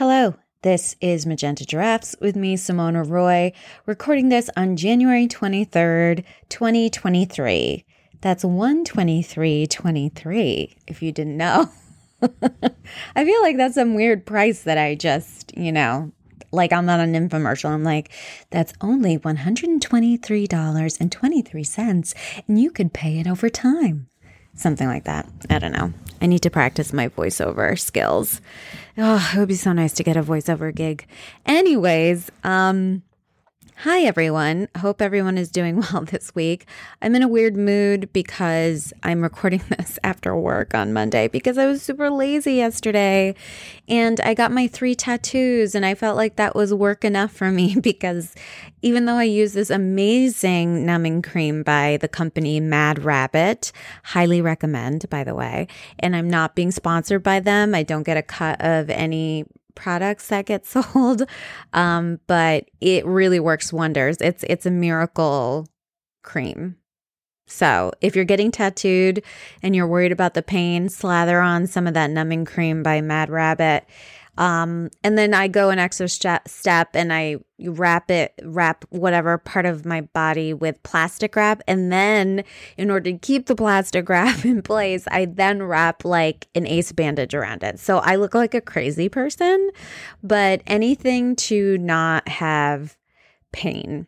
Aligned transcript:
Hello, 0.00 0.32
this 0.62 0.96
is 1.02 1.26
Magenta 1.26 1.66
Giraffes 1.66 2.16
with 2.22 2.34
me, 2.34 2.56
Simona 2.56 3.06
Roy, 3.06 3.52
recording 3.84 4.30
this 4.30 4.48
on 4.56 4.78
January 4.78 5.28
23rd, 5.28 6.24
2023. 6.48 7.84
That's 8.22 8.42
123.23, 8.42 10.76
if 10.86 11.02
you 11.02 11.12
didn't 11.12 11.36
know. 11.36 11.68
I 13.14 13.26
feel 13.26 13.42
like 13.42 13.58
that's 13.58 13.74
some 13.74 13.92
weird 13.92 14.24
price 14.24 14.62
that 14.62 14.78
I 14.78 14.94
just, 14.94 15.54
you 15.54 15.70
know, 15.70 16.12
like 16.50 16.72
I'm 16.72 16.86
not 16.86 17.00
an 17.00 17.12
infomercial. 17.12 17.68
I'm 17.68 17.84
like, 17.84 18.10
that's 18.48 18.72
only 18.80 19.18
$123.23, 19.18 22.14
and 22.48 22.58
you 22.58 22.70
could 22.70 22.94
pay 22.94 23.20
it 23.20 23.26
over 23.26 23.50
time. 23.50 24.06
Something 24.54 24.88
like 24.88 25.04
that. 25.04 25.28
I 25.48 25.58
don't 25.58 25.72
know. 25.72 25.92
I 26.20 26.26
need 26.26 26.42
to 26.42 26.50
practice 26.50 26.92
my 26.92 27.08
voiceover 27.08 27.78
skills. 27.78 28.40
Oh, 28.98 29.30
it 29.34 29.38
would 29.38 29.48
be 29.48 29.54
so 29.54 29.72
nice 29.72 29.92
to 29.94 30.02
get 30.02 30.16
a 30.16 30.22
voiceover 30.22 30.74
gig. 30.74 31.06
Anyways, 31.46 32.30
um, 32.44 33.02
Hi, 33.84 34.02
everyone. 34.02 34.68
Hope 34.76 35.00
everyone 35.00 35.38
is 35.38 35.50
doing 35.50 35.76
well 35.92 36.04
this 36.04 36.34
week. 36.34 36.66
I'm 37.00 37.14
in 37.14 37.22
a 37.22 37.28
weird 37.28 37.56
mood 37.56 38.12
because 38.12 38.92
I'm 39.02 39.22
recording 39.22 39.62
this 39.70 39.98
after 40.04 40.36
work 40.36 40.74
on 40.74 40.92
Monday 40.92 41.28
because 41.28 41.56
I 41.56 41.64
was 41.64 41.80
super 41.80 42.10
lazy 42.10 42.56
yesterday 42.56 43.34
and 43.88 44.20
I 44.20 44.34
got 44.34 44.52
my 44.52 44.66
three 44.66 44.94
tattoos 44.94 45.74
and 45.74 45.86
I 45.86 45.94
felt 45.94 46.18
like 46.18 46.36
that 46.36 46.54
was 46.54 46.74
work 46.74 47.06
enough 47.06 47.32
for 47.32 47.50
me 47.50 47.74
because 47.80 48.34
even 48.82 49.06
though 49.06 49.16
I 49.16 49.24
use 49.24 49.54
this 49.54 49.70
amazing 49.70 50.84
numbing 50.84 51.22
cream 51.22 51.62
by 51.62 51.96
the 52.02 52.08
company 52.08 52.60
Mad 52.60 53.02
Rabbit, 53.02 53.72
highly 54.02 54.42
recommend, 54.42 55.08
by 55.08 55.24
the 55.24 55.34
way, 55.34 55.68
and 55.98 56.14
I'm 56.14 56.28
not 56.28 56.54
being 56.54 56.70
sponsored 56.70 57.22
by 57.22 57.40
them, 57.40 57.74
I 57.74 57.84
don't 57.84 58.02
get 58.02 58.18
a 58.18 58.22
cut 58.22 58.60
of 58.60 58.90
any 58.90 59.46
products 59.74 60.28
that 60.28 60.46
get 60.46 60.66
sold, 60.66 61.22
um, 61.72 62.20
but 62.26 62.70
it 62.80 63.04
really 63.06 63.40
works 63.40 63.72
wonders. 63.72 64.18
It's 64.20 64.44
it's 64.44 64.66
a 64.66 64.70
miracle 64.70 65.66
cream. 66.22 66.76
So 67.46 67.92
if 68.00 68.14
you're 68.14 68.24
getting 68.24 68.52
tattooed 68.52 69.24
and 69.62 69.74
you're 69.74 69.86
worried 69.86 70.12
about 70.12 70.34
the 70.34 70.42
pain, 70.42 70.88
slather 70.88 71.40
on 71.40 71.66
some 71.66 71.86
of 71.88 71.94
that 71.94 72.10
numbing 72.10 72.44
cream 72.44 72.82
by 72.82 73.00
Mad 73.00 73.28
Rabbit. 73.28 73.84
Um, 74.40 74.88
and 75.04 75.18
then 75.18 75.34
I 75.34 75.48
go 75.48 75.68
an 75.68 75.78
extra 75.78 76.08
step 76.08 76.88
and 76.94 77.12
I 77.12 77.36
wrap 77.62 78.10
it, 78.10 78.32
wrap 78.42 78.86
whatever 78.88 79.36
part 79.36 79.66
of 79.66 79.84
my 79.84 80.00
body 80.00 80.54
with 80.54 80.82
plastic 80.82 81.36
wrap. 81.36 81.62
And 81.68 81.92
then, 81.92 82.44
in 82.78 82.90
order 82.90 83.12
to 83.12 83.18
keep 83.18 83.46
the 83.46 83.54
plastic 83.54 84.08
wrap 84.08 84.44
in 84.46 84.62
place, 84.62 85.06
I 85.10 85.26
then 85.26 85.62
wrap 85.62 86.06
like 86.06 86.48
an 86.54 86.66
ace 86.66 86.90
bandage 86.90 87.34
around 87.34 87.62
it. 87.62 87.78
So 87.78 87.98
I 87.98 88.16
look 88.16 88.34
like 88.34 88.54
a 88.54 88.62
crazy 88.62 89.10
person, 89.10 89.70
but 90.22 90.62
anything 90.66 91.36
to 91.36 91.76
not 91.76 92.26
have 92.26 92.96
pain. 93.52 94.06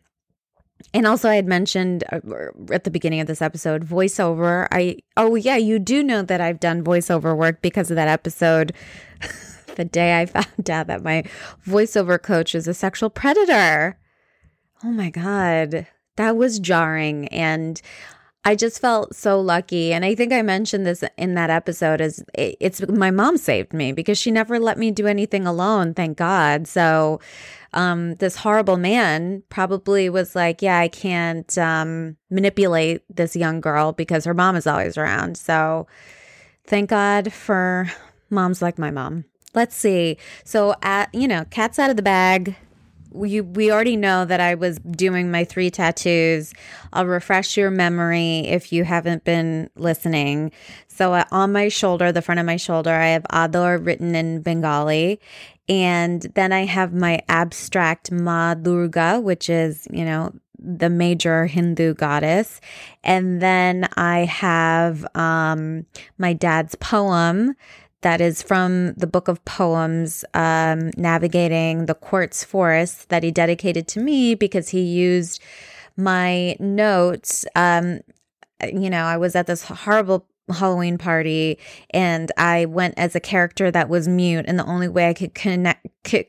And 0.95 1.05
also, 1.05 1.29
I 1.29 1.35
had 1.35 1.47
mentioned 1.47 2.03
uh, 2.11 2.19
at 2.71 2.85
the 2.85 2.91
beginning 2.91 3.19
of 3.19 3.27
this 3.27 3.41
episode 3.41 3.85
voiceover. 3.85 4.67
I, 4.71 4.97
oh, 5.15 5.35
yeah, 5.35 5.57
you 5.57 5.77
do 5.77 6.01
know 6.01 6.23
that 6.23 6.41
I've 6.41 6.59
done 6.59 6.83
voiceover 6.83 7.37
work 7.37 7.61
because 7.61 7.91
of 7.91 7.95
that 7.95 8.07
episode 8.07 8.73
the 9.75 9.85
day 9.85 10.19
I 10.19 10.25
found 10.27 10.69
out 10.69 10.87
that 10.87 11.03
my 11.03 11.23
voiceover 11.65 12.21
coach 12.21 12.55
is 12.55 12.67
a 12.67 12.73
sexual 12.73 13.09
predator. 13.09 13.97
Oh 14.83 14.91
my 14.91 15.09
God, 15.09 15.87
that 16.17 16.35
was 16.35 16.59
jarring. 16.59 17.27
And 17.29 17.81
I 18.45 18.55
just 18.55 18.81
felt 18.81 19.15
so 19.15 19.39
lucky. 19.39 19.93
And 19.93 20.03
I 20.03 20.15
think 20.15 20.33
I 20.33 20.41
mentioned 20.41 20.85
this 20.85 21.03
in 21.17 21.35
that 21.35 21.49
episode 21.49 22.01
is 22.01 22.23
it's 22.33 22.85
my 22.89 23.09
mom 23.09 23.37
saved 23.37 23.71
me 23.71 23.93
because 23.93 24.17
she 24.17 24.31
never 24.31 24.59
let 24.59 24.77
me 24.77 24.91
do 24.91 25.07
anything 25.07 25.47
alone, 25.47 25.93
thank 25.93 26.17
God. 26.17 26.67
So 26.67 27.21
um, 27.71 28.15
this 28.15 28.35
horrible 28.35 28.75
man 28.75 29.43
probably 29.47 30.09
was 30.09 30.35
like, 30.35 30.61
yeah, 30.61 30.77
I 30.77 30.89
can't 30.89 31.57
um, 31.57 32.17
manipulate 32.29 33.01
this 33.09 33.35
young 33.35 33.61
girl 33.61 33.93
because 33.93 34.25
her 34.25 34.33
mom 34.33 34.57
is 34.57 34.67
always 34.67 34.97
around. 34.97 35.37
So 35.37 35.87
thank 36.67 36.89
God 36.89 37.31
for 37.31 37.89
moms 38.29 38.61
like 38.61 38.77
my 38.77 38.91
mom. 38.91 39.23
Let's 39.53 39.75
see. 39.75 40.17
So, 40.43 40.75
at 40.81 41.13
you 41.13 41.27
know, 41.27 41.45
cat's 41.49 41.79
out 41.79 41.89
of 41.89 41.95
the 41.95 42.01
bag. 42.01 42.55
We 43.11 43.41
we 43.41 43.71
already 43.71 43.95
know 43.95 44.25
that 44.25 44.39
I 44.39 44.55
was 44.55 44.79
doing 44.79 45.29
my 45.29 45.43
three 45.43 45.69
tattoos. 45.69 46.53
I'll 46.91 47.05
refresh 47.05 47.55
your 47.55 47.69
memory 47.69 48.39
if 48.39 48.73
you 48.73 48.83
haven't 48.83 49.23
been 49.23 49.69
listening. 49.75 50.51
So, 50.87 51.13
uh, 51.13 51.25
on 51.31 51.51
my 51.51 51.67
shoulder, 51.69 52.11
the 52.11 52.23
front 52.23 52.39
of 52.39 52.45
my 52.47 52.57
shoulder, 52.57 52.91
I 52.91 53.09
have 53.09 53.25
Ador 53.29 53.77
written 53.77 54.15
in 54.15 54.41
Bengali, 54.41 55.19
and 55.69 56.23
then 56.33 56.51
I 56.51 56.65
have 56.65 56.93
my 56.93 57.21
abstract 57.29 58.11
Ma 58.11 58.55
Durga, 58.55 59.21
which 59.21 59.47
is 59.47 59.87
you 59.91 60.05
know 60.05 60.33
the 60.63 60.89
major 60.89 61.45
Hindu 61.45 61.93
goddess. 61.93 62.61
And 63.03 63.41
then 63.41 63.87
I 63.97 64.19
have 64.19 65.05
um, 65.13 65.85
my 66.17 66.33
dad's 66.33 66.75
poem 66.75 67.55
that 68.03 68.21
is 68.21 68.41
from 68.41 68.93
the 68.93 69.07
book 69.07 69.27
of 69.27 69.43
poems, 69.45 70.23
um, 70.33 70.91
Navigating 70.95 71.87
the 71.87 71.95
Quartz 71.95 72.43
Forest, 72.43 73.09
that 73.09 73.23
he 73.23 73.31
dedicated 73.31 73.87
to 73.89 73.99
me 73.99 74.35
because 74.35 74.69
he 74.69 74.81
used 74.81 75.41
my 75.97 76.55
notes. 76.59 77.45
Um, 77.55 78.01
you 78.61 78.89
know, 78.89 79.03
I 79.03 79.17
was 79.17 79.35
at 79.35 79.47
this 79.47 79.63
horrible 79.63 80.25
Halloween 80.53 80.97
party 80.97 81.57
and 81.91 82.31
I 82.37 82.65
went 82.65 82.95
as 82.97 83.15
a 83.15 83.19
character 83.19 83.71
that 83.71 83.89
was 83.89 84.07
mute, 84.07 84.45
and 84.47 84.59
the 84.59 84.65
only 84.65 84.87
way 84.87 85.09
I 85.09 85.13
could 85.13 85.33
connect. 85.33 85.87
Could, 86.03 86.27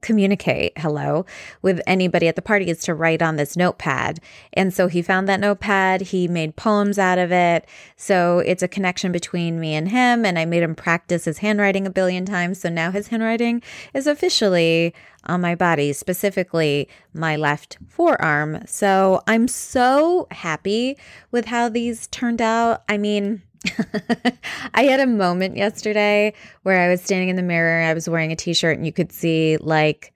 communicate 0.00 0.72
hello 0.78 1.26
with 1.62 1.80
anybody 1.86 2.28
at 2.28 2.36
the 2.36 2.42
party 2.42 2.70
is 2.70 2.80
to 2.80 2.94
write 2.94 3.22
on 3.22 3.36
this 3.36 3.56
notepad. 3.56 4.20
And 4.52 4.72
so 4.72 4.88
he 4.88 5.02
found 5.02 5.28
that 5.28 5.40
notepad, 5.40 6.00
he 6.00 6.28
made 6.28 6.56
poems 6.56 6.98
out 6.98 7.18
of 7.18 7.32
it. 7.32 7.66
So 7.96 8.38
it's 8.40 8.62
a 8.62 8.68
connection 8.68 9.12
between 9.12 9.60
me 9.60 9.74
and 9.74 9.88
him 9.88 10.24
and 10.24 10.38
I 10.38 10.44
made 10.44 10.62
him 10.62 10.74
practice 10.74 11.24
his 11.24 11.38
handwriting 11.38 11.86
a 11.86 11.90
billion 11.90 12.24
times. 12.24 12.60
So 12.60 12.68
now 12.68 12.90
his 12.90 13.08
handwriting 13.08 13.62
is 13.94 14.06
officially 14.06 14.94
on 15.24 15.40
my 15.40 15.54
body, 15.54 15.92
specifically 15.92 16.88
my 17.12 17.36
left 17.36 17.76
forearm. 17.86 18.62
So 18.66 19.22
I'm 19.26 19.48
so 19.48 20.26
happy 20.30 20.96
with 21.30 21.46
how 21.46 21.68
these 21.68 22.06
turned 22.06 22.40
out. 22.40 22.82
I 22.88 22.96
mean, 22.96 23.42
I 24.74 24.84
had 24.84 25.00
a 25.00 25.06
moment 25.06 25.56
yesterday 25.56 26.32
where 26.62 26.80
I 26.80 26.88
was 26.88 27.02
standing 27.02 27.28
in 27.28 27.36
the 27.36 27.42
mirror. 27.42 27.82
I 27.82 27.94
was 27.94 28.08
wearing 28.08 28.32
a 28.32 28.36
t-shirt, 28.36 28.76
and 28.76 28.86
you 28.86 28.92
could 28.92 29.12
see 29.12 29.56
like, 29.58 30.14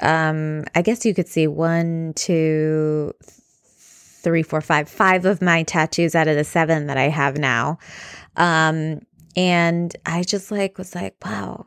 um, 0.00 0.64
I 0.74 0.82
guess 0.82 1.06
you 1.06 1.14
could 1.14 1.28
see 1.28 1.46
one, 1.46 2.12
two, 2.14 3.12
three, 4.26 4.42
four, 4.42 4.60
five, 4.60 4.88
five 4.88 5.24
of 5.24 5.40
my 5.40 5.62
tattoos 5.62 6.14
out 6.14 6.28
of 6.28 6.36
the 6.36 6.44
seven 6.44 6.86
that 6.88 6.98
I 6.98 7.08
have 7.08 7.38
now. 7.38 7.78
Um, 8.36 9.00
and 9.36 9.94
I 10.04 10.22
just 10.22 10.50
like 10.50 10.78
was 10.78 10.94
like, 10.94 11.16
wow, 11.24 11.66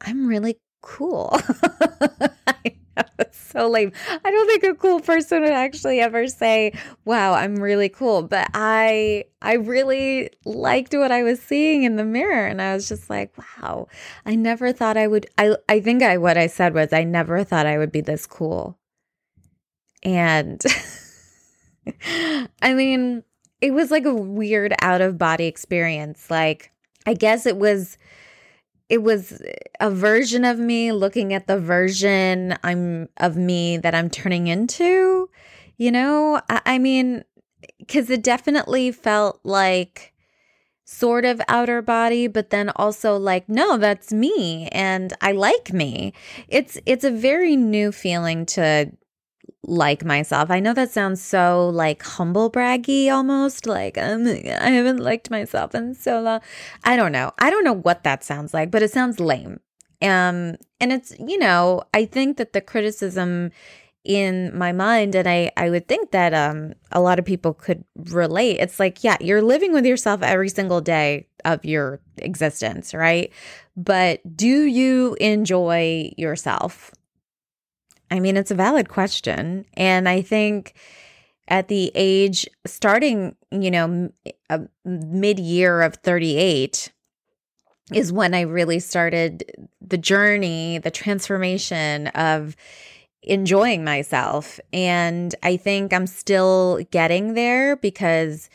I'm 0.00 0.26
really 0.26 0.58
cool. 0.82 1.30
I 2.46 2.76
it's 3.18 3.38
so 3.38 3.68
lame. 3.68 3.92
I 4.24 4.30
don't 4.30 4.46
think 4.46 4.62
a 4.64 4.74
cool 4.74 5.00
person 5.00 5.42
would 5.42 5.50
actually 5.50 6.00
ever 6.00 6.26
say, 6.26 6.72
"Wow, 7.04 7.34
I'm 7.34 7.56
really 7.56 7.88
cool." 7.88 8.22
But 8.22 8.48
I 8.54 9.24
I 9.42 9.54
really 9.54 10.30
liked 10.44 10.94
what 10.94 11.12
I 11.12 11.22
was 11.22 11.40
seeing 11.40 11.82
in 11.82 11.96
the 11.96 12.04
mirror 12.04 12.46
and 12.46 12.60
I 12.62 12.74
was 12.74 12.88
just 12.88 13.10
like, 13.10 13.32
"Wow. 13.38 13.88
I 14.24 14.34
never 14.34 14.72
thought 14.72 14.96
I 14.96 15.06
would 15.06 15.26
I 15.38 15.56
I 15.68 15.80
think 15.80 16.02
I 16.02 16.16
what 16.18 16.38
I 16.38 16.46
said 16.46 16.74
was 16.74 16.92
I 16.92 17.04
never 17.04 17.44
thought 17.44 17.66
I 17.66 17.78
would 17.78 17.92
be 17.92 18.00
this 18.00 18.26
cool." 18.26 18.78
And 20.02 20.62
I 22.62 22.74
mean, 22.74 23.22
it 23.60 23.72
was 23.72 23.90
like 23.90 24.04
a 24.04 24.14
weird 24.14 24.74
out 24.80 25.00
of 25.00 25.18
body 25.18 25.46
experience. 25.46 26.30
Like 26.30 26.72
I 27.06 27.14
guess 27.14 27.46
it 27.46 27.56
was 27.56 27.98
it 28.88 29.02
was 29.02 29.42
a 29.80 29.90
version 29.90 30.44
of 30.44 30.58
me 30.58 30.92
looking 30.92 31.32
at 31.34 31.46
the 31.46 31.58
version 31.58 32.56
I'm 32.62 33.08
of 33.16 33.36
me 33.36 33.78
that 33.78 33.94
I'm 33.94 34.10
turning 34.10 34.46
into. 34.46 35.28
You 35.76 35.92
know, 35.92 36.40
I, 36.48 36.60
I 36.64 36.78
mean, 36.78 37.24
because 37.78 38.10
it 38.10 38.22
definitely 38.22 38.92
felt 38.92 39.40
like 39.44 40.12
sort 40.84 41.24
of 41.24 41.40
outer 41.48 41.82
body 41.82 42.28
but 42.28 42.50
then 42.50 42.70
also 42.76 43.16
like 43.16 43.48
no 43.48 43.76
that's 43.76 44.12
me 44.12 44.68
and 44.68 45.12
i 45.20 45.32
like 45.32 45.72
me 45.72 46.12
it's 46.46 46.78
it's 46.86 47.02
a 47.02 47.10
very 47.10 47.56
new 47.56 47.90
feeling 47.90 48.46
to 48.46 48.88
like 49.62 50.04
myself. 50.04 50.50
I 50.50 50.60
know 50.60 50.72
that 50.74 50.90
sounds 50.90 51.20
so 51.22 51.68
like 51.68 52.02
humble 52.02 52.50
braggy 52.50 53.12
almost, 53.12 53.66
like 53.66 53.98
um, 53.98 54.26
I 54.26 54.70
haven't 54.70 54.98
liked 54.98 55.30
myself 55.30 55.74
in 55.74 55.94
so 55.94 56.20
long. 56.20 56.40
I 56.84 56.96
don't 56.96 57.12
know. 57.12 57.32
I 57.38 57.50
don't 57.50 57.64
know 57.64 57.72
what 57.74 58.04
that 58.04 58.22
sounds 58.24 58.54
like, 58.54 58.70
but 58.70 58.82
it 58.82 58.92
sounds 58.92 59.20
lame. 59.20 59.60
Um 60.02 60.56
and 60.80 60.92
it's, 60.92 61.14
you 61.18 61.38
know, 61.38 61.82
I 61.94 62.04
think 62.04 62.36
that 62.36 62.52
the 62.52 62.60
criticism 62.60 63.50
in 64.04 64.56
my 64.56 64.70
mind 64.72 65.14
and 65.14 65.26
I 65.28 65.50
I 65.56 65.70
would 65.70 65.88
think 65.88 66.10
that 66.12 66.32
um 66.34 66.74
a 66.92 67.00
lot 67.00 67.18
of 67.18 67.24
people 67.24 67.54
could 67.54 67.82
relate. 67.96 68.58
It's 68.60 68.78
like, 68.78 69.02
yeah, 69.02 69.16
you're 69.20 69.42
living 69.42 69.72
with 69.72 69.86
yourself 69.86 70.22
every 70.22 70.48
single 70.50 70.80
day 70.80 71.26
of 71.44 71.64
your 71.64 72.00
existence, 72.18 72.94
right? 72.94 73.32
But 73.76 74.20
do 74.36 74.46
you 74.64 75.16
enjoy 75.20 76.12
yourself? 76.16 76.92
I 78.10 78.20
mean, 78.20 78.36
it's 78.36 78.50
a 78.50 78.56
valid 78.56 78.88
question. 78.88 79.64
And 79.74 80.08
I 80.08 80.22
think 80.22 80.74
at 81.48 81.68
the 81.68 81.92
age 81.94 82.46
starting, 82.66 83.36
you 83.50 83.70
know, 83.70 84.10
mid 84.84 85.38
year 85.38 85.82
of 85.82 85.96
38 85.96 86.92
is 87.92 88.12
when 88.12 88.34
I 88.34 88.40
really 88.42 88.80
started 88.80 89.68
the 89.80 89.98
journey, 89.98 90.78
the 90.78 90.90
transformation 90.90 92.08
of 92.08 92.56
enjoying 93.22 93.84
myself. 93.84 94.58
And 94.72 95.34
I 95.42 95.56
think 95.56 95.92
I'm 95.92 96.06
still 96.06 96.80
getting 96.90 97.34
there 97.34 97.76
because, 97.76 98.50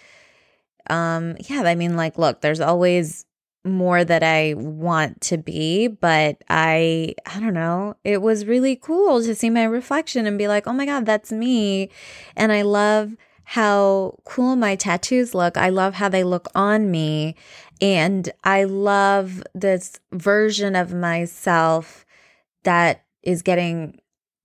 um, 0.89 1.37
yeah, 1.49 1.61
I 1.61 1.75
mean, 1.75 1.95
like, 1.95 2.17
look, 2.17 2.41
there's 2.41 2.59
always 2.59 3.25
more 3.63 4.03
that 4.03 4.23
I 4.23 4.55
want 4.55 5.21
to 5.21 5.37
be, 5.37 5.87
but 5.87 6.41
I 6.49 7.15
I 7.25 7.39
don't 7.39 7.53
know. 7.53 7.95
It 8.03 8.21
was 8.21 8.45
really 8.45 8.75
cool 8.75 9.21
to 9.23 9.35
see 9.35 9.49
my 9.49 9.63
reflection 9.63 10.25
and 10.25 10.37
be 10.37 10.47
like, 10.47 10.67
"Oh 10.67 10.73
my 10.73 10.85
god, 10.85 11.05
that's 11.05 11.31
me." 11.31 11.89
And 12.35 12.51
I 12.51 12.63
love 12.63 13.15
how 13.43 14.17
cool 14.25 14.55
my 14.55 14.75
tattoos 14.75 15.35
look. 15.35 15.57
I 15.57 15.69
love 15.69 15.95
how 15.95 16.09
they 16.09 16.23
look 16.23 16.47
on 16.55 16.89
me, 16.89 17.35
and 17.81 18.31
I 18.43 18.63
love 18.63 19.43
this 19.53 19.99
version 20.11 20.75
of 20.75 20.93
myself 20.93 22.05
that 22.63 23.03
is 23.23 23.41
getting 23.41 23.99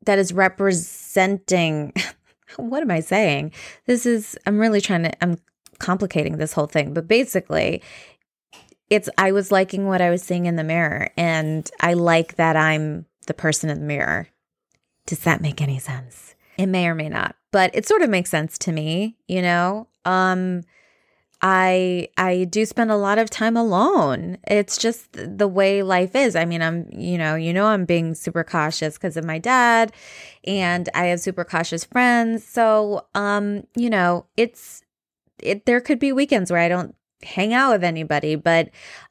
that 0.05 0.19
is 0.19 0.33
representing 0.33 1.93
what 2.57 2.83
am 2.83 2.91
I 2.91 3.01
saying? 3.01 3.53
This 3.87 4.07
is 4.07 4.39
I'm 4.47 4.59
really 4.59 4.81
trying 4.81 5.05
to 5.05 5.25
I'm 5.25 5.39
complicating 5.79 6.39
this 6.39 6.53
whole 6.53 6.67
thing, 6.67 6.95
but 6.95 7.07
basically 7.09 7.83
it's 8.91 9.09
I 9.19 9.33
was 9.33 9.53
liking 9.53 9.87
what 9.87 10.00
I 10.00 10.11
was 10.11 10.23
seeing 10.23 10.47
in 10.47 10.56
the 10.56 10.65
mirror 10.65 11.11
and 11.17 11.69
I 11.81 11.94
like 11.94 12.37
that 12.37 12.56
I'm 12.56 13.06
the 13.27 13.35
person 13.35 13.71
in 13.71 13.81
the 13.81 13.87
mirror. 13.87 14.29
Does 15.06 15.21
that 15.21 15.41
make 15.41 15.61
any 15.61 15.79
sense? 15.79 16.35
It 16.59 16.67
may 16.67 16.88
or 16.88 16.94
may 16.94 17.09
not, 17.09 17.37
but 17.53 17.71
it 17.75 17.87
sort 17.87 18.03
of 18.03 18.11
makes 18.11 18.31
sense 18.31 18.59
to 18.59 18.73
me, 18.73 19.17
you 19.27 19.43
know? 19.43 19.88
Um 20.05 20.62
I 21.43 22.09
I 22.17 22.44
do 22.44 22.65
spend 22.65 22.91
a 22.91 22.97
lot 22.97 23.19
of 23.19 23.29
time 23.29 23.56
alone. 23.56 24.38
It's 24.49 24.79
just 24.79 25.09
the 25.12 25.47
way 25.47 25.82
life 25.82 26.15
is. 26.17 26.35
I 26.35 26.44
mean, 26.44 26.62
I'm, 26.62 26.89
you 26.91 27.19
know, 27.19 27.35
you 27.35 27.53
know 27.53 27.67
I'm 27.67 27.85
being 27.85 28.15
super 28.15 28.43
cautious 28.43 28.94
because 28.94 29.17
of 29.17 29.25
my 29.25 29.39
dad 29.39 29.93
and 30.44 30.89
I 30.94 31.06
have 31.06 31.21
super 31.21 31.44
cautious 31.44 31.85
friends. 31.85 32.44
So, 32.44 33.06
um, 33.15 33.67
you 33.77 33.91
know, 33.91 34.27
it's 34.37 34.82
it 35.39 35.67
there 35.67 35.81
could 35.81 35.99
be 35.99 36.12
weekends 36.12 36.50
where 36.50 36.61
I 36.61 36.69
don't 36.69 36.95
hang 37.23 37.53
out 37.53 37.73
with 37.73 37.85
anybody, 37.85 38.35
but 38.35 38.71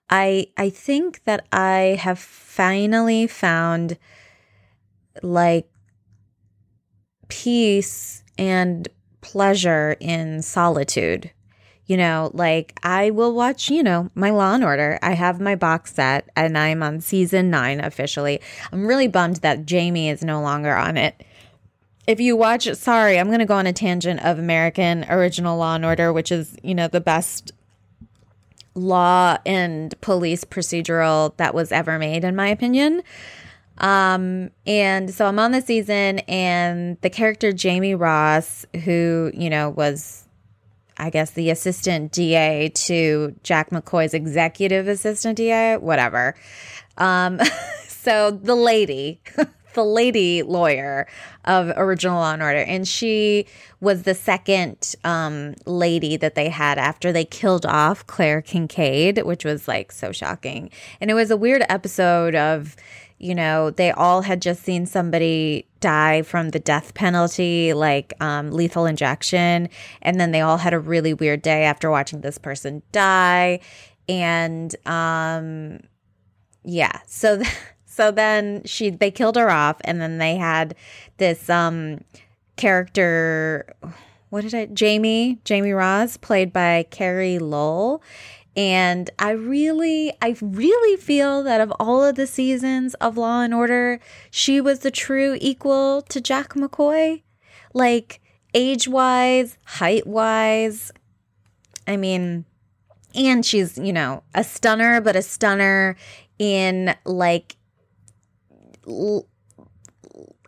I 0.10 0.48
I 0.57 0.69
think 0.69 1.24
that 1.24 1.48
I 1.52 1.98
have 2.00 2.19
finally 2.19 3.28
found 3.28 3.98
like 5.24 5.69
peace 7.28 8.24
and 8.38 8.88
pleasure 9.22 9.96
in 10.00 10.42
solitude. 10.42 11.31
You 11.88 11.98
know, 11.98 12.31
like 12.34 12.80
I 12.84 13.12
will 13.12 13.34
watch, 13.34 13.69
you 13.69 13.84
know, 13.84 14.10
my 14.16 14.31
Law 14.31 14.56
and 14.56 14.63
Order. 14.63 14.98
I 15.04 15.13
have 15.13 15.40
my 15.40 15.56
box 15.56 15.94
set 15.94 16.30
and 16.36 16.57
I'm 16.57 16.81
on 16.81 17.00
season 17.00 17.52
nine 17.52 17.80
officially. 17.80 18.42
I'm 18.72 18.88
really 18.88 19.07
bummed 19.07 19.38
that 19.38 19.68
Jamie 19.68 20.10
is 20.10 20.24
no 20.24 20.42
longer 20.42 20.75
on 20.75 20.98
it. 20.98 21.24
If 22.07 22.19
you 22.19 22.36
watch, 22.36 22.72
sorry, 22.74 23.19
I'm 23.19 23.28
going 23.28 23.40
to 23.40 23.46
go 23.46 23.56
on 23.56 23.68
a 23.68 23.74
tangent 23.74 24.24
of 24.24 24.40
American 24.40 25.06
Original 25.10 25.57
Law 25.57 25.75
and 25.75 25.86
Order, 25.86 26.12
which 26.12 26.31
is, 26.31 26.56
you 26.63 26.74
know, 26.75 26.88
the 26.88 27.02
best 27.02 27.52
law 28.75 29.38
and 29.45 30.00
police 30.01 30.44
procedural 30.44 31.36
that 31.38 31.54
was 31.56 31.72
ever 31.72 31.98
made, 31.98 32.24
in 32.24 32.36
my 32.36 32.48
opinion. 32.48 33.01
Um, 33.77 34.51
and 34.66 35.13
so 35.13 35.25
I'm 35.25 35.39
on 35.39 35.51
the 35.51 35.62
season, 35.62 36.19
and 36.19 36.98
the 37.01 37.10
character 37.10 37.51
Jamie 37.51 37.95
Ross, 37.95 38.66
who, 38.83 39.31
you 39.33 39.50
know, 39.50 39.69
was, 39.69 40.27
I 40.98 41.10
guess, 41.10 41.31
the 41.31 41.50
assistant 41.50 42.12
DA 42.12 42.69
to 42.69 43.36
Jack 43.44 43.72
McCoy's 43.72 44.13
executive 44.13 44.88
assistant 44.88 45.38
DA, 45.38 45.78
whatever. 45.78 46.36
Um, 46.98 47.39
so 47.88 48.31
the 48.31 48.56
lady, 48.56 49.19
the 49.75 49.83
lady 49.83 50.42
lawyer 50.42 51.07
of 51.45 51.72
Original 51.75 52.19
Law 52.19 52.33
and 52.33 52.42
Order, 52.42 52.60
and 52.60 52.88
she 52.88 53.45
was 53.80 54.04
the 54.04 54.16
second 54.16 54.95
um, 55.04 55.54
lady 55.66 56.18
that 56.18 56.36
they 56.36 56.50
had 56.50 56.77
after 56.77 57.12
they 57.12 57.25
killed 57.25 57.66
off 57.66 58.07
Claire 58.07 58.42
Kincaid, 58.42 59.24
which 59.24 59.45
was 59.45 59.68
like 59.68 59.92
so 59.92 60.12
shocking. 60.12 60.72
And 61.00 61.12
it 61.12 61.13
was 61.13 61.30
a 61.30 61.38
weird 61.38 61.63
episode 61.69 62.33
of, 62.33 62.75
you 63.19 63.36
know, 63.36 63.69
they 63.69 63.92
all 63.92 64.22
had 64.24 64.42
just 64.42 64.63
seen 64.63 64.86
somebody 64.86 65.68
die 65.80 66.24
from 66.24 66.50
the 66.50 66.60
death 66.60 66.94
penalty, 66.95 67.74
like 67.74 68.13
um, 68.19 68.51
lethal 68.51 68.86
injection, 68.86 69.69
and 70.01 70.19
then 70.19 70.31
they 70.31 70.42
all 70.42 70.57
had 70.57 70.74
a 70.74 70.80
really 70.80 71.13
weird 71.13 71.42
day 71.42 71.63
after 71.63 71.92
watching 71.92 72.21
this 72.21 72.38
person 72.38 72.81
die, 72.92 73.60
and 74.10 74.75
um, 74.88 75.80
yeah, 76.63 77.00
so. 77.06 77.38
Th- 77.44 77.50
so 77.95 78.12
then 78.12 78.62
she 78.65 78.89
they 78.89 79.09
killed 79.09 79.38
her 79.38 79.50
off 79.50 79.77
and 79.86 80.01
then 80.01 80.18
they 80.18 80.36
had 80.36 80.75
this 81.18 81.50
um 81.50 82.03
character 82.57 83.74
what 84.30 84.42
did 84.42 84.53
I 84.53 84.65
Jamie 84.65 85.39
Jamie 85.45 85.71
Ross 85.71 86.18
played 86.18 86.51
by 86.51 86.86
Carey 86.89 87.39
Lowell. 87.39 88.03
And 88.57 89.09
I 89.18 89.31
really 89.31 90.12
I 90.21 90.36
really 90.42 90.97
feel 90.97 91.42
that 91.44 91.62
of 91.62 91.71
all 91.80 92.03
of 92.03 92.15
the 92.15 92.27
seasons 92.27 92.95
of 92.95 93.18
Law 93.18 93.44
and 93.44 93.53
Order 93.53 94.01
she 94.30 94.59
was 94.59 94.80
the 94.80 94.92
true 94.92 95.38
equal 95.39 96.01
to 96.03 96.19
Jack 96.19 96.53
McCoy. 96.53 97.21
Like 97.74 98.19
age-wise 98.53 99.57
height-wise 99.65 100.92
I 101.88 101.95
mean 101.95 102.44
and 103.13 103.45
she's 103.45 103.77
you 103.77 103.94
know 103.94 104.24
a 104.33 104.44
stunner 104.44 105.00
but 105.00 105.15
a 105.15 105.21
stunner 105.21 105.95
in 106.39 106.94
like 107.06 107.56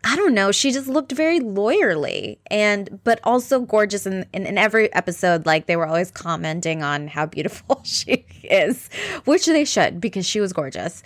I 0.04 0.16
don't 0.16 0.32
know. 0.32 0.52
She 0.52 0.70
just 0.70 0.86
looked 0.86 1.12
very 1.12 1.40
lawyerly 1.40 2.38
and, 2.50 3.00
but 3.02 3.20
also 3.24 3.60
gorgeous. 3.60 4.06
In, 4.06 4.24
in, 4.32 4.46
in, 4.46 4.56
every 4.56 4.92
episode, 4.94 5.44
like 5.44 5.66
they 5.66 5.76
were 5.76 5.86
always 5.86 6.10
commenting 6.10 6.82
on 6.82 7.08
how 7.08 7.26
beautiful 7.26 7.80
she 7.84 8.24
is, 8.44 8.88
which 9.24 9.46
they 9.46 9.64
should 9.64 10.00
because 10.00 10.24
she 10.24 10.40
was 10.40 10.52
gorgeous. 10.52 11.02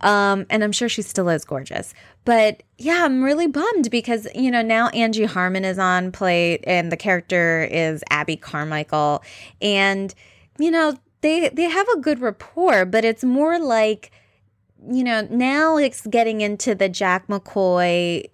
Um, 0.00 0.46
and 0.48 0.62
I'm 0.62 0.72
sure 0.72 0.88
she 0.88 1.02
still 1.02 1.28
is 1.28 1.44
gorgeous. 1.44 1.92
But 2.24 2.62
yeah, 2.78 3.04
I'm 3.04 3.22
really 3.22 3.46
bummed 3.46 3.90
because, 3.90 4.28
you 4.34 4.50
know, 4.50 4.62
now 4.62 4.88
Angie 4.88 5.24
Harmon 5.24 5.64
is 5.64 5.78
on 5.78 6.12
plate 6.12 6.62
and 6.66 6.92
the 6.92 6.96
character 6.96 7.64
is 7.70 8.02
Abby 8.10 8.36
Carmichael. 8.36 9.22
And, 9.60 10.14
you 10.58 10.70
know, 10.70 10.96
they, 11.20 11.48
they 11.48 11.64
have 11.64 11.88
a 11.88 12.00
good 12.00 12.20
rapport, 12.20 12.84
but 12.84 13.04
it's 13.04 13.24
more 13.24 13.58
like, 13.58 14.12
you 14.88 15.02
know, 15.02 15.26
now 15.30 15.76
it's 15.76 16.06
getting 16.06 16.40
into 16.40 16.74
the 16.74 16.88
Jack 16.88 17.26
McCoy, 17.28 18.28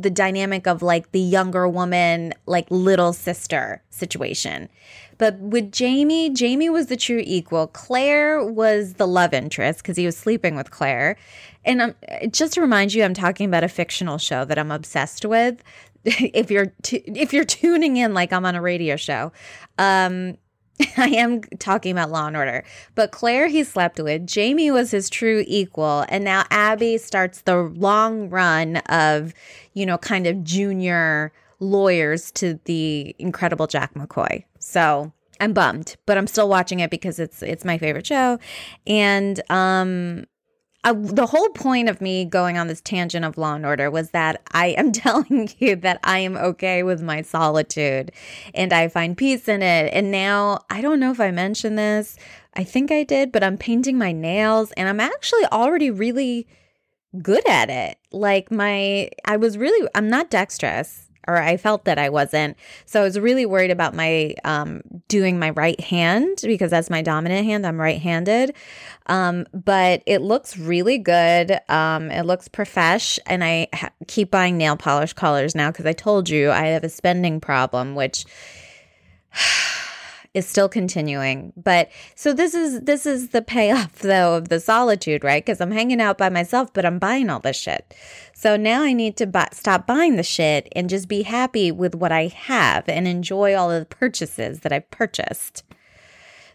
the 0.00 0.10
dynamic 0.10 0.66
of 0.66 0.82
like 0.82 1.12
the 1.12 1.20
younger 1.20 1.68
woman, 1.68 2.34
like 2.46 2.66
little 2.70 3.12
sister 3.12 3.82
situation. 3.90 4.68
But 5.18 5.38
with 5.40 5.72
Jamie, 5.72 6.30
Jamie 6.30 6.70
was 6.70 6.86
the 6.86 6.96
true 6.96 7.22
equal. 7.24 7.66
Claire 7.68 8.44
was 8.44 8.94
the 8.94 9.06
love 9.06 9.34
interest 9.34 9.82
because 9.82 9.96
he 9.96 10.06
was 10.06 10.16
sleeping 10.16 10.54
with 10.54 10.70
Claire. 10.70 11.16
And 11.64 11.94
just 12.30 12.54
to 12.54 12.60
remind 12.60 12.94
you, 12.94 13.02
I'm 13.02 13.14
talking 13.14 13.48
about 13.48 13.64
a 13.64 13.68
fictional 13.68 14.18
show 14.18 14.44
that 14.44 14.58
I'm 14.58 14.70
obsessed 14.70 15.24
with. 15.24 15.62
if 16.04 16.50
you're 16.50 16.72
t- 16.82 17.02
if 17.06 17.32
you're 17.32 17.44
tuning 17.44 17.96
in 17.96 18.14
like 18.14 18.32
I'm 18.32 18.46
on 18.46 18.54
a 18.54 18.62
radio 18.62 18.94
show, 18.96 19.32
um, 19.78 20.38
I 20.96 21.08
am 21.08 21.42
talking 21.58 21.92
about 21.92 22.10
Law 22.10 22.26
and 22.26 22.36
Order, 22.36 22.64
but 22.94 23.10
Claire 23.10 23.48
he 23.48 23.64
slept 23.64 23.98
with. 23.98 24.26
Jamie 24.26 24.70
was 24.70 24.90
his 24.90 25.10
true 25.10 25.44
equal, 25.46 26.04
and 26.08 26.24
now 26.24 26.44
Abby 26.50 26.98
starts 26.98 27.42
the 27.42 27.56
long 27.56 28.30
run 28.30 28.76
of, 28.88 29.34
you 29.74 29.86
know, 29.86 29.98
kind 29.98 30.26
of 30.26 30.44
junior 30.44 31.32
lawyers 31.60 32.30
to 32.32 32.60
the 32.64 33.14
incredible 33.18 33.66
Jack 33.66 33.94
McCoy. 33.94 34.44
So 34.58 35.12
I'm 35.40 35.52
bummed, 35.52 35.96
but 36.06 36.16
I'm 36.16 36.26
still 36.26 36.48
watching 36.48 36.80
it 36.80 36.90
because 36.90 37.18
it's 37.18 37.42
it's 37.42 37.64
my 37.64 37.78
favorite 37.78 38.06
show, 38.06 38.38
and 38.86 39.40
um, 39.50 40.26
the 40.92 41.26
whole 41.26 41.48
point 41.50 41.88
of 41.88 42.00
me 42.00 42.24
going 42.24 42.58
on 42.58 42.66
this 42.66 42.80
tangent 42.80 43.24
of 43.24 43.38
Law 43.38 43.54
and 43.54 43.66
Order 43.66 43.90
was 43.90 44.10
that 44.10 44.42
I 44.52 44.68
am 44.68 44.92
telling 44.92 45.50
you 45.58 45.76
that 45.76 46.00
I 46.04 46.20
am 46.20 46.36
okay 46.36 46.82
with 46.82 47.02
my 47.02 47.22
solitude 47.22 48.12
and 48.54 48.72
I 48.72 48.88
find 48.88 49.16
peace 49.16 49.48
in 49.48 49.62
it. 49.62 49.92
And 49.92 50.10
now 50.10 50.60
I 50.70 50.80
don't 50.80 51.00
know 51.00 51.10
if 51.10 51.20
I 51.20 51.30
mentioned 51.30 51.78
this. 51.78 52.16
I 52.54 52.64
think 52.64 52.90
I 52.90 53.04
did, 53.04 53.32
but 53.32 53.44
I'm 53.44 53.58
painting 53.58 53.98
my 53.98 54.12
nails 54.12 54.72
and 54.72 54.88
I'm 54.88 55.00
actually 55.00 55.44
already 55.46 55.90
really 55.90 56.46
good 57.22 57.46
at 57.48 57.70
it. 57.70 57.98
Like 58.12 58.50
my, 58.50 59.10
I 59.24 59.36
was 59.36 59.56
really, 59.56 59.88
I'm 59.94 60.08
not 60.08 60.30
dexterous. 60.30 61.07
Or 61.28 61.36
I 61.36 61.58
felt 61.58 61.84
that 61.84 61.98
I 61.98 62.08
wasn't. 62.08 62.56
So 62.86 63.00
I 63.00 63.04
was 63.04 63.18
really 63.18 63.44
worried 63.44 63.70
about 63.70 63.94
my 63.94 64.34
um, 64.44 64.80
doing 65.08 65.38
my 65.38 65.50
right 65.50 65.78
hand 65.78 66.38
because 66.42 66.70
that's 66.70 66.88
my 66.88 67.02
dominant 67.02 67.44
hand. 67.44 67.66
I'm 67.66 67.78
right 67.78 68.00
handed. 68.00 68.56
Um, 69.06 69.46
but 69.52 70.02
it 70.06 70.22
looks 70.22 70.56
really 70.56 70.96
good. 70.96 71.60
Um, 71.68 72.10
it 72.10 72.24
looks 72.24 72.48
profesh. 72.48 73.18
And 73.26 73.44
I 73.44 73.68
ha- 73.74 73.90
keep 74.06 74.30
buying 74.30 74.56
nail 74.56 74.76
polish 74.76 75.12
colors 75.12 75.54
now 75.54 75.70
because 75.70 75.86
I 75.86 75.92
told 75.92 76.30
you 76.30 76.50
I 76.50 76.68
have 76.68 76.82
a 76.82 76.88
spending 76.88 77.40
problem, 77.40 77.94
which 77.94 78.24
is 80.34 80.46
still 80.46 80.68
continuing. 80.68 81.52
But 81.56 81.90
so 82.14 82.32
this 82.32 82.54
is 82.54 82.80
this 82.82 83.06
is 83.06 83.30
the 83.30 83.42
payoff 83.42 83.98
though 84.00 84.36
of 84.36 84.48
the 84.48 84.60
solitude, 84.60 85.24
right? 85.24 85.44
Because 85.44 85.60
I'm 85.60 85.70
hanging 85.70 86.00
out 86.00 86.18
by 86.18 86.28
myself, 86.28 86.72
but 86.72 86.84
I'm 86.84 86.98
buying 86.98 87.30
all 87.30 87.40
this 87.40 87.56
shit. 87.56 87.94
So 88.34 88.56
now 88.56 88.82
I 88.82 88.92
need 88.92 89.16
to 89.18 89.26
buy, 89.26 89.48
stop 89.52 89.86
buying 89.86 90.16
the 90.16 90.22
shit 90.22 90.68
and 90.76 90.88
just 90.88 91.08
be 91.08 91.22
happy 91.22 91.72
with 91.72 91.94
what 91.94 92.12
I 92.12 92.26
have 92.28 92.88
and 92.88 93.08
enjoy 93.08 93.54
all 93.54 93.70
of 93.70 93.80
the 93.80 93.96
purchases 93.96 94.60
that 94.60 94.72
I've 94.72 94.90
purchased. 94.90 95.64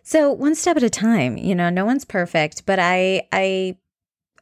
So 0.04 0.32
one 0.32 0.56
step 0.56 0.78
at 0.78 0.84
a 0.84 0.90
time, 0.90 1.38
you 1.38 1.56
know, 1.56 1.70
no 1.70 1.86
one's 1.86 2.06
perfect, 2.06 2.66
but 2.66 2.80
I 2.80 3.28
I 3.32 3.78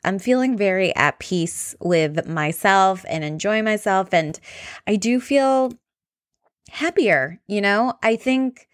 I'm 0.04 0.20
feeling 0.20 0.58
very 0.58 0.96
at 0.96 1.20
peace 1.20 1.76
with 1.80 2.28
myself 2.28 3.06
and 3.08 3.24
enjoy 3.24 3.62
myself 3.62 4.14
and 4.14 4.40
I 4.88 4.96
do 4.96 5.20
feel 5.20 5.74
happier, 6.72 7.40
you 7.48 7.62
know? 7.62 7.94
I 8.02 8.16
think 8.16 8.68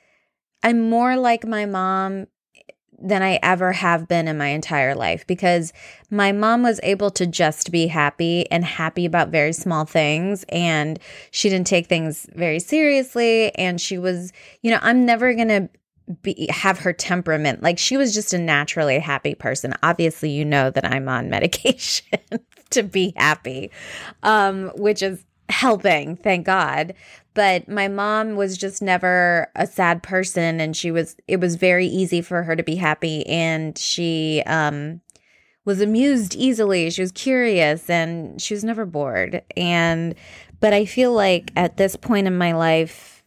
I'm 0.63 0.89
more 0.89 1.15
like 1.17 1.45
my 1.45 1.65
mom 1.65 2.27
than 2.99 3.21
I 3.21 3.39
ever 3.43 3.71
have 3.73 4.07
been 4.07 4.27
in 4.27 4.37
my 4.37 4.47
entire 4.47 4.95
life 4.95 5.25
because 5.27 5.71
my 6.09 6.31
mom 6.31 6.63
was 6.63 6.79
able 6.81 7.11
to 7.11 7.27
just 7.27 7.71
be 7.71 7.87
happy 7.87 8.49
and 8.49 8.65
happy 8.65 9.05
about 9.05 9.29
very 9.29 9.53
small 9.53 9.85
things. 9.85 10.43
And 10.49 10.99
she 11.31 11.49
didn't 11.49 11.67
take 11.67 11.87
things 11.87 12.27
very 12.33 12.59
seriously. 12.59 13.53
And 13.55 13.79
she 13.79 13.97
was, 13.97 14.33
you 14.63 14.71
know, 14.71 14.79
I'm 14.81 15.05
never 15.05 15.33
going 15.35 15.47
to 15.49 15.69
be 16.21 16.47
have 16.49 16.79
her 16.79 16.93
temperament. 16.93 17.61
Like 17.61 17.77
she 17.77 17.97
was 17.97 18.13
just 18.13 18.33
a 18.33 18.37
naturally 18.37 18.97
happy 18.99 19.35
person. 19.35 19.75
Obviously, 19.83 20.31
you 20.31 20.45
know 20.45 20.69
that 20.71 20.85
I'm 20.85 21.07
on 21.07 21.29
medication 21.29 22.19
to 22.71 22.83
be 22.83 23.13
happy. 23.15 23.71
Um, 24.23 24.71
which 24.75 25.03
is 25.03 25.23
helping, 25.49 26.15
thank 26.15 26.45
God. 26.45 26.93
But 27.37 27.69
my 27.69 27.87
mom 27.87 28.35
was 28.35 28.57
just 28.57 28.81
never 28.81 29.51
a 29.55 29.67
sad 29.67 30.01
person 30.01 30.59
and 30.59 30.75
she 30.75 30.89
was 30.89 31.15
it 31.27 31.39
was 31.39 31.53
very 31.53 31.85
easy 31.85 32.19
for 32.19 32.41
her 32.41 32.55
to 32.55 32.63
be 32.63 32.77
happy 32.77 33.27
and 33.27 33.77
she 33.77 34.41
um 34.47 35.01
was 35.63 35.79
amused 35.79 36.33
easily. 36.33 36.89
She 36.89 37.03
was 37.03 37.11
curious 37.11 37.91
and 37.91 38.41
she 38.41 38.55
was 38.55 38.63
never 38.63 38.87
bored. 38.87 39.43
And 39.55 40.15
but 40.59 40.73
I 40.73 40.85
feel 40.85 41.13
like 41.13 41.51
at 41.55 41.77
this 41.77 41.95
point 41.95 42.25
in 42.25 42.35
my 42.39 42.53
life 42.53 43.23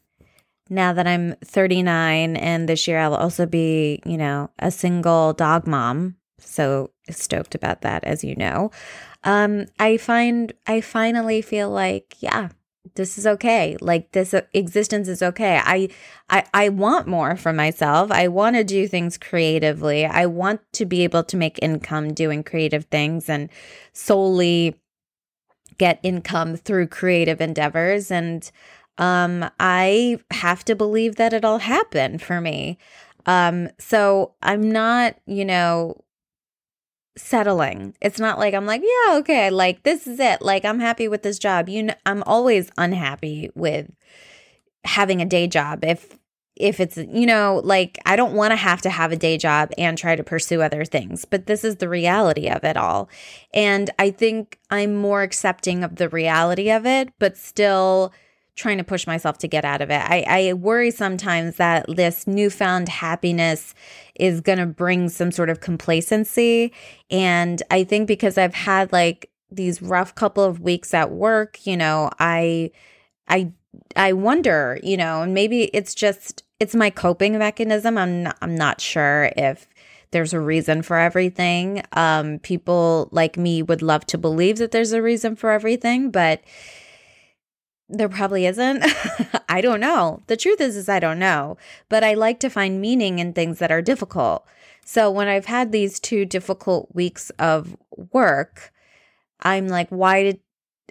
now 0.68 0.92
that 0.92 1.06
I'm 1.06 1.36
39 1.44 2.34
and 2.34 2.68
this 2.68 2.88
year 2.88 2.98
I'll 2.98 3.14
also 3.14 3.46
be, 3.46 4.02
you 4.04 4.16
know, 4.16 4.50
a 4.58 4.72
single 4.72 5.34
dog 5.34 5.68
mom. 5.68 6.16
So 6.40 6.90
stoked 7.10 7.54
about 7.54 7.82
that 7.82 8.02
as 8.02 8.24
you 8.24 8.34
know. 8.34 8.72
Um 9.22 9.66
I 9.78 9.98
find 9.98 10.52
I 10.66 10.80
finally 10.80 11.42
feel 11.42 11.70
like 11.70 12.16
yeah, 12.18 12.48
this 12.94 13.18
is 13.18 13.26
okay. 13.26 13.76
Like 13.80 14.12
this 14.12 14.34
existence 14.54 15.06
is 15.08 15.22
okay. 15.22 15.60
I, 15.62 15.88
I 16.28 16.44
i 16.54 16.68
want 16.68 17.06
more 17.06 17.36
for 17.36 17.52
myself. 17.52 18.10
I 18.10 18.28
want 18.28 18.56
to 18.56 18.64
do 18.64 18.88
things 18.88 19.18
creatively. 19.18 20.06
I 20.06 20.26
want 20.26 20.60
to 20.74 20.86
be 20.86 21.04
able 21.04 21.24
to 21.24 21.36
make 21.36 21.58
income 21.62 22.14
doing 22.14 22.42
creative 22.42 22.86
things 22.86 23.28
and 23.28 23.50
solely 23.92 24.80
get 25.78 26.00
income 26.02 26.56
through 26.56 26.88
creative 26.88 27.40
endeavors. 27.40 28.10
And 28.10 28.50
um 28.98 29.48
i 29.60 30.18
have 30.30 30.64
to 30.64 30.74
believe 30.74 31.16
that 31.16 31.32
it'll 31.32 31.58
happen 31.58 32.18
for 32.18 32.40
me. 32.40 32.78
Um 33.26 33.68
so 33.78 34.34
i'm 34.42 34.70
not 34.72 35.16
you 35.26 35.44
know 35.44 36.02
settling. 37.16 37.94
It's 38.00 38.18
not 38.18 38.38
like 38.38 38.54
I'm 38.54 38.66
like, 38.66 38.82
yeah, 38.82 39.16
okay, 39.18 39.50
like 39.50 39.82
this 39.82 40.06
is 40.06 40.20
it. 40.20 40.42
Like 40.42 40.64
I'm 40.64 40.80
happy 40.80 41.08
with 41.08 41.22
this 41.22 41.38
job. 41.38 41.68
You 41.68 41.84
know, 41.84 41.94
I'm 42.06 42.22
always 42.24 42.70
unhappy 42.78 43.50
with 43.54 43.90
having 44.84 45.20
a 45.20 45.26
day 45.26 45.46
job 45.46 45.84
if 45.84 46.16
if 46.56 46.80
it's 46.80 46.96
you 46.96 47.26
know 47.26 47.60
like 47.64 47.98
i 48.06 48.16
don't 48.16 48.34
want 48.34 48.50
to 48.50 48.56
have 48.56 48.80
to 48.80 48.90
have 48.90 49.12
a 49.12 49.16
day 49.16 49.36
job 49.36 49.70
and 49.78 49.96
try 49.96 50.16
to 50.16 50.22
pursue 50.24 50.62
other 50.62 50.84
things 50.84 51.24
but 51.24 51.46
this 51.46 51.64
is 51.64 51.76
the 51.76 51.88
reality 51.88 52.48
of 52.48 52.64
it 52.64 52.76
all 52.76 53.08
and 53.52 53.90
i 53.98 54.10
think 54.10 54.58
i'm 54.70 54.94
more 54.94 55.22
accepting 55.22 55.84
of 55.84 55.96
the 55.96 56.08
reality 56.08 56.70
of 56.70 56.86
it 56.86 57.10
but 57.18 57.36
still 57.36 58.12
trying 58.56 58.78
to 58.78 58.84
push 58.84 59.06
myself 59.06 59.38
to 59.38 59.48
get 59.48 59.64
out 59.64 59.80
of 59.80 59.90
it. 59.90 60.00
I, 60.00 60.24
I 60.28 60.52
worry 60.52 60.90
sometimes 60.90 61.56
that 61.56 61.86
this 61.88 62.26
newfound 62.26 62.88
happiness 62.88 63.74
is 64.14 64.40
going 64.40 64.58
to 64.58 64.66
bring 64.66 65.08
some 65.08 65.32
sort 65.32 65.50
of 65.50 65.60
complacency. 65.60 66.72
And 67.10 67.62
I 67.70 67.84
think 67.84 68.06
because 68.06 68.36
I've 68.36 68.54
had 68.54 68.92
like 68.92 69.30
these 69.50 69.80
rough 69.80 70.14
couple 70.14 70.44
of 70.44 70.60
weeks 70.60 70.92
at 70.94 71.10
work, 71.10 71.66
you 71.66 71.76
know, 71.76 72.10
I, 72.18 72.70
I, 73.28 73.52
I 73.96 74.12
wonder, 74.12 74.78
you 74.82 74.96
know, 74.96 75.22
and 75.22 75.32
maybe 75.32 75.64
it's 75.72 75.94
just, 75.94 76.44
it's 76.58 76.74
my 76.74 76.90
coping 76.90 77.38
mechanism. 77.38 77.96
I'm 77.96 78.24
not, 78.24 78.36
I'm 78.42 78.54
not 78.54 78.80
sure 78.80 79.32
if 79.36 79.66
there's 80.10 80.32
a 80.32 80.40
reason 80.40 80.82
for 80.82 80.96
everything. 80.96 81.82
Um, 81.92 82.40
people 82.40 83.08
like 83.12 83.36
me 83.36 83.62
would 83.62 83.80
love 83.80 84.04
to 84.06 84.18
believe 84.18 84.58
that 84.58 84.72
there's 84.72 84.92
a 84.92 85.00
reason 85.00 85.36
for 85.36 85.50
everything, 85.50 86.10
but 86.10 86.42
there 87.90 88.08
probably 88.08 88.46
isn't. 88.46 88.84
I 89.48 89.60
don't 89.60 89.80
know. 89.80 90.22
The 90.28 90.36
truth 90.36 90.60
is 90.60 90.76
is 90.76 90.88
I 90.88 91.00
don't 91.00 91.18
know, 91.18 91.56
but 91.88 92.04
I 92.04 92.14
like 92.14 92.40
to 92.40 92.50
find 92.50 92.80
meaning 92.80 93.18
in 93.18 93.32
things 93.32 93.58
that 93.58 93.72
are 93.72 93.82
difficult. 93.82 94.46
So 94.84 95.10
when 95.10 95.28
I've 95.28 95.46
had 95.46 95.72
these 95.72 96.00
two 96.00 96.24
difficult 96.24 96.94
weeks 96.94 97.30
of 97.38 97.76
work, 98.12 98.72
I'm 99.40 99.68
like 99.68 99.88
why 99.90 100.22
did 100.22 100.40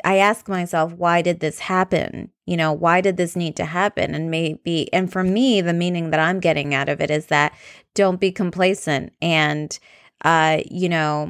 I 0.03 0.17
ask 0.17 0.47
myself 0.47 0.93
why 0.93 1.21
did 1.21 1.39
this 1.39 1.59
happen? 1.59 2.31
You 2.45 2.57
know, 2.57 2.73
why 2.73 3.01
did 3.01 3.17
this 3.17 3.35
need 3.35 3.55
to 3.57 3.65
happen? 3.65 4.13
And 4.13 4.29
maybe 4.29 4.91
and 4.93 5.11
for 5.11 5.23
me 5.23 5.61
the 5.61 5.73
meaning 5.73 6.11
that 6.11 6.19
I'm 6.19 6.39
getting 6.39 6.73
out 6.73 6.89
of 6.89 7.01
it 7.01 7.09
is 7.09 7.27
that 7.27 7.53
don't 7.93 8.19
be 8.19 8.31
complacent 8.31 9.13
and 9.21 9.77
uh 10.25 10.59
you 10.69 10.89
know 10.89 11.29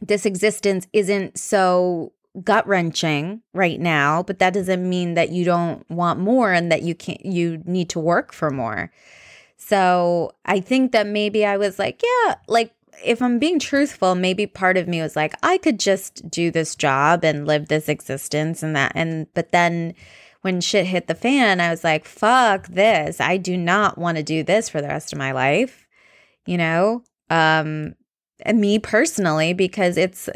this 0.00 0.26
existence 0.26 0.86
isn't 0.92 1.38
so 1.38 2.12
gut 2.42 2.66
wrenching 2.66 3.42
right 3.52 3.80
now, 3.80 4.22
but 4.22 4.38
that 4.40 4.54
doesn't 4.54 4.88
mean 4.88 5.14
that 5.14 5.30
you 5.30 5.44
don't 5.44 5.88
want 5.90 6.18
more 6.18 6.52
and 6.52 6.72
that 6.72 6.82
you 6.82 6.94
can't, 6.94 7.24
you 7.24 7.62
need 7.64 7.88
to 7.90 8.00
work 8.00 8.32
for 8.32 8.50
more. 8.50 8.90
So 9.56 10.32
I 10.44 10.60
think 10.60 10.92
that 10.92 11.06
maybe 11.06 11.46
I 11.46 11.56
was 11.56 11.78
like, 11.78 12.02
yeah, 12.02 12.34
like 12.48 12.72
if 13.04 13.22
I'm 13.22 13.38
being 13.38 13.58
truthful, 13.58 14.14
maybe 14.14 14.46
part 14.46 14.76
of 14.76 14.88
me 14.88 15.00
was 15.00 15.16
like, 15.16 15.34
I 15.42 15.58
could 15.58 15.78
just 15.78 16.28
do 16.28 16.50
this 16.50 16.74
job 16.74 17.24
and 17.24 17.46
live 17.46 17.68
this 17.68 17.88
existence 17.88 18.62
and 18.62 18.74
that. 18.76 18.92
And, 18.94 19.26
but 19.34 19.52
then 19.52 19.94
when 20.42 20.60
shit 20.60 20.86
hit 20.86 21.06
the 21.06 21.14
fan, 21.14 21.60
I 21.60 21.70
was 21.70 21.84
like, 21.84 22.04
fuck 22.04 22.66
this. 22.66 23.20
I 23.20 23.36
do 23.36 23.56
not 23.56 23.96
want 23.96 24.18
to 24.18 24.22
do 24.22 24.42
this 24.42 24.68
for 24.68 24.80
the 24.80 24.88
rest 24.88 25.12
of 25.12 25.18
my 25.18 25.32
life, 25.32 25.86
you 26.46 26.58
know? 26.58 27.02
Um, 27.30 27.94
and 28.40 28.60
me 28.60 28.78
personally, 28.78 29.54
because 29.54 29.96
it's 29.96 30.28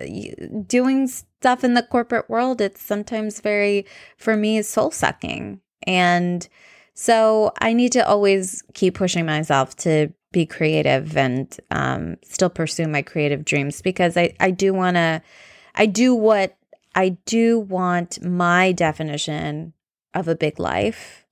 doing 0.67 1.11
stuff 1.41 1.63
in 1.63 1.75
the 1.75 1.83
corporate 1.83 2.29
world, 2.29 2.61
it's 2.61 2.83
sometimes 2.83 3.41
very, 3.41 3.87
for 4.17 4.37
me, 4.37 4.61
soul 4.63 4.91
sucking. 4.91 5.61
And 5.87 6.49
so 6.95 7.53
I 7.61 7.73
need 7.73 7.93
to 7.93 8.07
always 8.07 8.63
keep 8.75 8.95
pushing 8.95 9.25
myself 9.25 9.77
to 9.77 10.13
be 10.33 10.47
creative 10.47 11.17
and 11.17 11.57
um, 11.71 12.17
still 12.25 12.51
pursue 12.51 12.89
my 12.89 13.03
creative 13.03 13.45
dreams 13.45 13.81
because 13.81 14.17
I, 14.17 14.35
I 14.41 14.51
do 14.51 14.75
want 14.75 14.97
to, 14.97 15.23
I 15.77 15.87
do 15.87 16.15
what, 16.15 16.57
I 16.95 17.11
do 17.25 17.61
want 17.61 18.23
my 18.23 18.73
definition 18.73 19.75
of 20.15 20.27
a 20.27 20.35
big 20.35 20.59
life. 20.59 21.25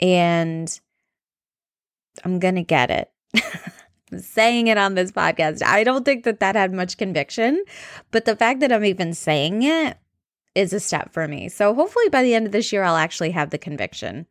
And 0.00 0.80
I'm 2.24 2.38
going 2.38 2.56
to 2.56 2.62
get 2.62 2.90
it. 2.90 3.10
saying 4.18 4.66
it 4.66 4.78
on 4.78 4.94
this 4.94 5.12
podcast. 5.12 5.62
I 5.62 5.84
don't 5.84 6.04
think 6.04 6.24
that 6.24 6.40
that 6.40 6.56
had 6.56 6.72
much 6.72 6.96
conviction, 6.96 7.62
but 8.10 8.24
the 8.24 8.36
fact 8.36 8.60
that 8.60 8.72
I'm 8.72 8.84
even 8.84 9.14
saying 9.14 9.62
it 9.62 9.98
is 10.54 10.72
a 10.72 10.80
step 10.80 11.12
for 11.12 11.26
me. 11.26 11.48
So 11.48 11.74
hopefully 11.74 12.08
by 12.08 12.22
the 12.22 12.34
end 12.34 12.46
of 12.46 12.52
this 12.52 12.72
year, 12.72 12.84
I'll 12.84 12.96
actually 12.96 13.32
have 13.32 13.50
the 13.50 13.58
conviction. 13.58 14.26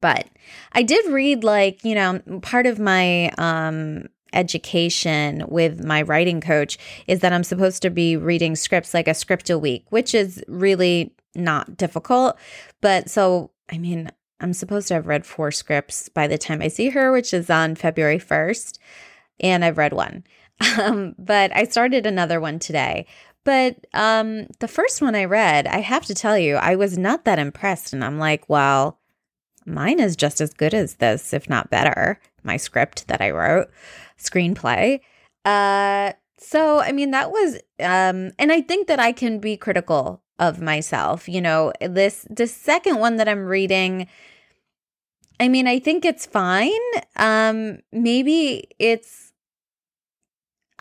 But 0.00 0.28
I 0.72 0.82
did 0.82 1.06
read, 1.06 1.42
like, 1.42 1.84
you 1.84 1.94
know, 1.94 2.20
part 2.42 2.66
of 2.66 2.78
my, 2.78 3.30
um, 3.38 4.08
education 4.32 5.44
with 5.48 5.84
my 5.84 6.02
writing 6.02 6.40
coach 6.40 6.78
is 7.06 7.20
that 7.20 7.32
I'm 7.32 7.44
supposed 7.44 7.80
to 7.82 7.90
be 7.90 8.16
reading 8.16 8.54
scripts 8.54 8.92
like 8.92 9.08
a 9.08 9.14
script 9.14 9.48
a 9.50 9.58
week, 9.58 9.86
which 9.90 10.14
is 10.14 10.44
really 10.46 11.14
not 11.34 11.76
difficult. 11.76 12.36
But 12.80 13.08
so, 13.08 13.50
I 13.70 13.78
mean, 13.78 14.10
I'm 14.40 14.52
supposed 14.52 14.88
to 14.88 14.94
have 14.94 15.06
read 15.06 15.24
four 15.24 15.50
scripts 15.50 16.08
by 16.08 16.26
the 16.26 16.38
time 16.38 16.60
I 16.60 16.68
see 16.68 16.90
her, 16.90 17.12
which 17.12 17.32
is 17.32 17.48
on 17.48 17.74
February 17.74 18.18
1st. 18.18 18.78
And 19.40 19.64
I've 19.64 19.78
read 19.78 19.92
one. 19.92 20.24
Um, 20.78 21.14
but 21.18 21.54
I 21.54 21.64
started 21.64 22.06
another 22.06 22.40
one 22.40 22.58
today. 22.58 23.06
but 23.44 23.76
um, 23.92 24.46
the 24.60 24.68
first 24.68 25.02
one 25.02 25.14
I 25.14 25.26
read, 25.26 25.66
I 25.66 25.80
have 25.80 26.06
to 26.06 26.14
tell 26.14 26.38
you, 26.38 26.56
I 26.56 26.76
was 26.76 26.96
not 26.96 27.26
that 27.26 27.38
impressed. 27.38 27.92
And 27.92 28.02
I'm 28.02 28.18
like, 28.18 28.48
well, 28.48 28.98
mine 29.66 30.00
is 30.00 30.16
just 30.16 30.40
as 30.40 30.54
good 30.54 30.72
as 30.72 30.94
this, 30.94 31.34
if 31.34 31.50
not 31.50 31.68
better. 31.68 32.18
My 32.42 32.56
script 32.56 33.08
that 33.08 33.20
I 33.20 33.32
wrote, 33.32 33.68
screenplay. 34.18 35.00
Uh, 35.44 36.12
so, 36.38 36.80
I 36.80 36.92
mean, 36.92 37.10
that 37.10 37.30
was, 37.30 37.56
um, 37.78 38.32
and 38.38 38.50
I 38.50 38.62
think 38.62 38.88
that 38.88 38.98
I 38.98 39.12
can 39.12 39.40
be 39.40 39.58
critical 39.58 40.22
of 40.38 40.60
myself. 40.60 41.28
You 41.28 41.40
know, 41.40 41.72
this, 41.80 42.26
the 42.30 42.46
second 42.46 42.98
one 42.98 43.16
that 43.16 43.28
I'm 43.28 43.46
reading, 43.46 44.06
I 45.38 45.48
mean, 45.48 45.66
I 45.66 45.78
think 45.78 46.04
it's 46.04 46.26
fine. 46.26 46.72
Um, 47.16 47.80
maybe 47.92 48.68
it's, 48.78 49.25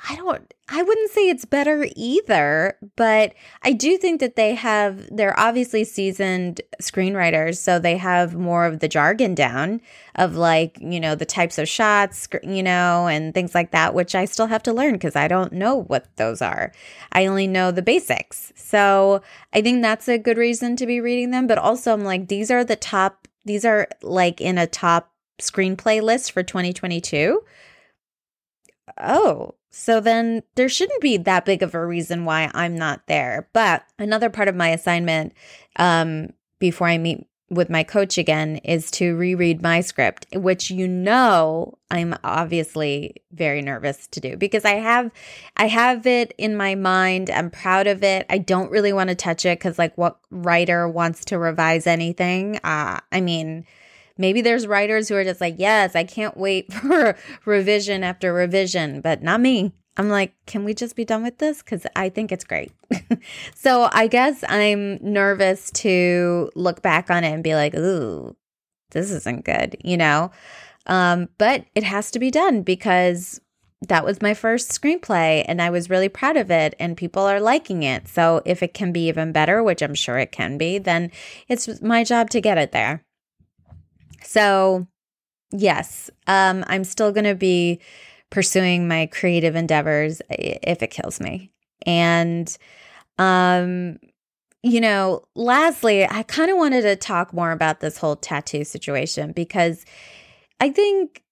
I 0.08 0.16
don't 0.16 0.54
I 0.68 0.82
wouldn't 0.82 1.12
say 1.12 1.30
it's 1.30 1.46
better 1.46 1.88
either, 1.96 2.76
but 2.96 3.34
I 3.62 3.72
do 3.72 3.98
think 3.98 4.20
that 4.20 4.36
they 4.36 4.56
have 4.56 5.08
they're 5.16 5.40
obviously 5.40 5.84
seasoned 5.84 6.62
screenwriters, 6.82 7.58
so 7.58 7.78
they 7.78 7.98
have 7.98 8.34
more 8.36 8.66
of 8.66 8.80
the 8.80 8.88
jargon 8.88 9.36
down 9.36 9.82
of 10.16 10.36
like, 10.36 10.78
you 10.82 11.00
know, 11.00 11.14
the 11.14 11.26
types 11.26 11.58
of 11.60 11.70
shots, 11.70 12.28
you 12.44 12.64
know, 12.64 13.08
and 13.08 13.34
things 13.34 13.54
like 13.54 13.72
that, 13.72 13.94
which 13.94 14.16
I 14.16 14.26
still 14.26 14.48
have 14.48 14.64
to 14.64 14.74
learn 14.74 14.94
because 14.94 15.16
I 15.16 15.28
don't 15.28 15.54
know 15.54 15.84
what 15.84 16.08
those 16.18 16.42
are. 16.42 16.72
I 17.12 17.28
only 17.28 17.48
know 17.48 17.72
the 17.72 17.82
basics. 17.84 18.52
So, 18.56 19.22
I 19.54 19.62
think 19.62 19.82
that's 19.82 20.08
a 20.08 20.18
good 20.18 20.38
reason 20.38 20.76
to 20.78 20.88
be 20.88 21.00
reading 21.00 21.32
them, 21.32 21.46
but 21.46 21.60
also 21.60 21.94
I'm 21.94 22.04
like 22.04 22.28
these 22.28 22.50
are 22.50 22.64
the 22.64 22.76
top 22.76 23.28
these 23.46 23.66
are 23.66 23.88
like 24.02 24.42
in 24.42 24.58
a 24.58 24.68
top 24.68 25.12
screenplay 25.40 26.02
list 26.02 26.32
for 26.32 26.42
2022. 26.44 27.42
Oh, 29.00 29.56
so 29.78 30.00
then 30.00 30.42
there 30.56 30.70
shouldn't 30.70 31.02
be 31.02 31.18
that 31.18 31.44
big 31.44 31.62
of 31.62 31.76
a 31.76 31.86
reason 31.86 32.24
why 32.24 32.50
I'm 32.54 32.78
not 32.78 33.08
there. 33.08 33.50
But 33.52 33.84
another 34.00 34.30
part 34.30 34.48
of 34.48 34.56
my 34.56 34.70
assignment 34.70 35.34
um, 35.76 36.30
before 36.60 36.88
I 36.88 36.98
meet 36.98 37.28
with 37.50 37.70
my 37.70 37.84
coach 37.84 38.18
again 38.18 38.56
is 38.64 38.90
to 38.92 39.18
reread 39.18 39.62
my 39.62 39.82
script, 39.82 40.28
which 40.34 40.72
you 40.72 40.88
know 40.88 41.78
I'm 41.92 42.16
obviously 42.24 43.18
very 43.34 43.62
nervous 43.62 44.08
to 44.08 44.22
do 44.22 44.38
because 44.38 44.64
I 44.64 44.76
have 44.76 45.12
I 45.58 45.68
have 45.68 46.08
it 46.08 46.34
in 46.38 46.56
my 46.56 46.76
mind. 46.76 47.30
I'm 47.30 47.52
proud 47.52 47.86
of 47.86 48.02
it. 48.02 48.26
I 48.30 48.38
don't 48.38 48.72
really 48.72 48.94
want 48.94 49.10
to 49.10 49.16
touch 49.16 49.46
it 49.46 49.60
cuz 49.60 49.78
like 49.78 49.98
what 49.98 50.18
writer 50.32 50.88
wants 50.88 51.26
to 51.26 51.38
revise 51.38 51.86
anything? 51.86 52.62
Uh 52.64 53.02
I 53.12 53.20
mean, 53.20 53.66
Maybe 54.18 54.42
there's 54.42 54.68
writers 54.68 55.10
who 55.10 55.16
are 55.16 55.24
just 55.24 55.42
like, 55.42 55.56
yes, 55.58 55.96
I 55.96 56.04
can't 56.04 56.38
wait 56.38 56.72
for 56.74 57.18
revision 57.46 58.04
after 58.04 58.34
revision, 58.34 59.02
but 59.02 59.22
not 59.22 59.42
me. 59.42 59.74
I'm 59.98 60.10
like, 60.10 60.34
can 60.46 60.66
we 60.66 60.74
just 60.74 60.96
be 60.96 61.06
done 61.06 61.24
with 61.24 61.38
this? 61.38 61.62
Because 61.62 61.86
I 61.96 62.10
think 62.10 62.32
it's 62.32 62.44
great. 62.44 62.72
so 63.56 63.90
I 63.92 64.08
guess 64.08 64.44
I'm 64.50 65.00
nervous 65.02 65.72
to 65.72 66.52
look 66.56 66.82
back 66.82 67.10
on 67.10 67.24
it 67.24 67.32
and 67.32 67.44
be 67.44 67.56
like, 67.56 67.74
ooh, 67.76 68.36
this 68.92 69.10
isn't 69.12 69.46
good, 69.46 69.78
you 69.84 69.96
know? 69.96 70.32
Um, 70.86 71.30
but 71.38 71.66
it 71.76 71.84
has 71.84 72.12
to 72.12 72.20
be 72.20 72.30
done 72.30 72.62
because 72.62 73.40
that 73.88 74.06
was 74.06 74.22
my 74.22 74.34
first 74.34 74.70
screenplay 74.70 75.46
and 75.48 75.62
I 75.62 75.70
was 75.70 75.90
really 75.90 76.10
proud 76.10 76.38
of 76.38 76.52
it 76.52 76.76
and 76.80 76.98
people 76.98 77.24
are 77.24 77.40
liking 77.40 77.84
it. 77.84 78.08
So 78.08 78.42
if 78.46 78.62
it 78.62 78.74
can 78.74 78.92
be 78.92 79.08
even 79.08 79.32
better, 79.32 79.64
which 79.64 79.82
I'm 79.82 79.96
sure 79.96 80.18
it 80.18 80.32
can 80.32 80.58
be, 80.58 80.78
then 80.78 81.12
it's 81.48 81.82
my 81.82 82.04
job 82.04 82.30
to 82.32 82.42
get 82.42 82.58
it 82.58 82.72
there. 82.72 83.05
So, 84.26 84.88
yes, 85.52 86.10
um, 86.28 86.64
I'm 86.68 86.84
still 86.84 87.12
going 87.12 87.26
to 87.26 87.36
be 87.36 87.80
pursuing 88.30 88.88
my 88.88 89.08
creative 89.08 89.56
endeavors 89.56 90.22
if 90.30 90.84
it 90.84 90.92
kills 90.92 91.20
me. 91.20 91.52
And, 91.86 92.56
um, 93.18 94.00
you 94.64 94.82
know, 94.82 95.24
lastly, 95.36 96.06
I 96.10 96.24
kind 96.24 96.50
of 96.50 96.58
wanted 96.58 96.82
to 96.82 96.96
talk 96.96 97.34
more 97.34 97.52
about 97.52 97.80
this 97.80 97.98
whole 97.98 98.16
tattoo 98.16 98.64
situation 98.64 99.32
because 99.32 99.86
I 100.60 100.70
think 100.70 101.24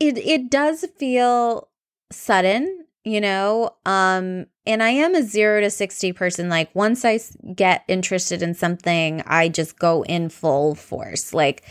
it 0.00 0.18
it 0.18 0.50
does 0.50 0.84
feel 0.98 1.68
sudden 2.10 2.85
you 3.06 3.20
know 3.20 3.70
um 3.86 4.46
and 4.66 4.82
i 4.82 4.90
am 4.90 5.14
a 5.14 5.22
0 5.22 5.60
to 5.60 5.70
60 5.70 6.12
person 6.12 6.48
like 6.48 6.74
once 6.74 7.04
i 7.04 7.18
get 7.54 7.84
interested 7.86 8.42
in 8.42 8.52
something 8.52 9.22
i 9.26 9.48
just 9.48 9.78
go 9.78 10.02
in 10.02 10.28
full 10.28 10.74
force 10.74 11.32
like 11.32 11.64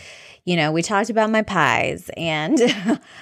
you 0.45 0.55
know 0.55 0.71
we 0.71 0.81
talked 0.81 1.09
about 1.09 1.29
my 1.29 1.41
pies 1.41 2.09
and 2.15 2.57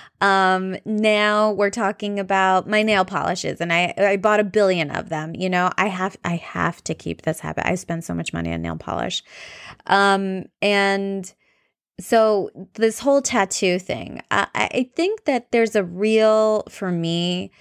um 0.22 0.78
now 0.86 1.52
we're 1.54 1.72
talking 1.72 2.20
about 2.20 2.70
my 2.70 2.84
nail 2.84 3.04
polishes 3.04 3.60
and 3.60 3.74
i 3.74 3.92
i 3.98 4.16
bought 4.16 4.40
a 4.40 4.44
billion 4.44 4.92
of 4.92 5.10
them 5.10 5.34
you 5.34 5.50
know 5.50 5.72
i 5.78 5.88
have 5.88 6.16
i 6.24 6.36
have 6.36 6.84
to 6.84 6.94
keep 6.94 7.24
this 7.24 7.40
habit. 7.40 7.68
I 7.68 7.74
spend 7.76 8.06
so 8.06 8.14
much 8.14 8.32
money 8.32 8.54
on 8.54 8.62
nail 8.62 8.78
polish. 8.78 9.24
Um 9.88 10.46
and 10.62 11.34
so 12.00 12.50
this 12.74 13.00
whole 13.00 13.22
tattoo 13.22 13.80
thing 13.80 14.22
I, 14.30 14.48
I 14.54 14.92
think 14.96 15.26
that 15.26 15.52
there's 15.52 15.76
a 15.76 15.84
real 15.84 16.64
for 16.70 16.92
me 16.92 17.52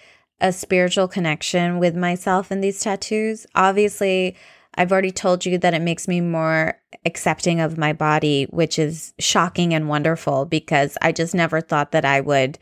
a 0.42 0.52
spiritual 0.52 1.08
connection 1.08 1.78
with 1.78 1.96
myself 1.96 2.50
in 2.50 2.60
these 2.60 2.80
tattoos. 2.80 3.46
Obviously, 3.54 4.36
I've 4.74 4.90
already 4.90 5.12
told 5.12 5.46
you 5.46 5.56
that 5.58 5.72
it 5.72 5.82
makes 5.82 6.08
me 6.08 6.20
more 6.20 6.78
accepting 7.06 7.60
of 7.60 7.78
my 7.78 7.92
body, 7.92 8.44
which 8.50 8.78
is 8.78 9.14
shocking 9.18 9.72
and 9.72 9.88
wonderful 9.88 10.44
because 10.44 10.98
I 11.00 11.12
just 11.12 11.34
never 11.34 11.60
thought 11.60 11.92
that 11.92 12.04
I 12.04 12.20
would 12.20 12.58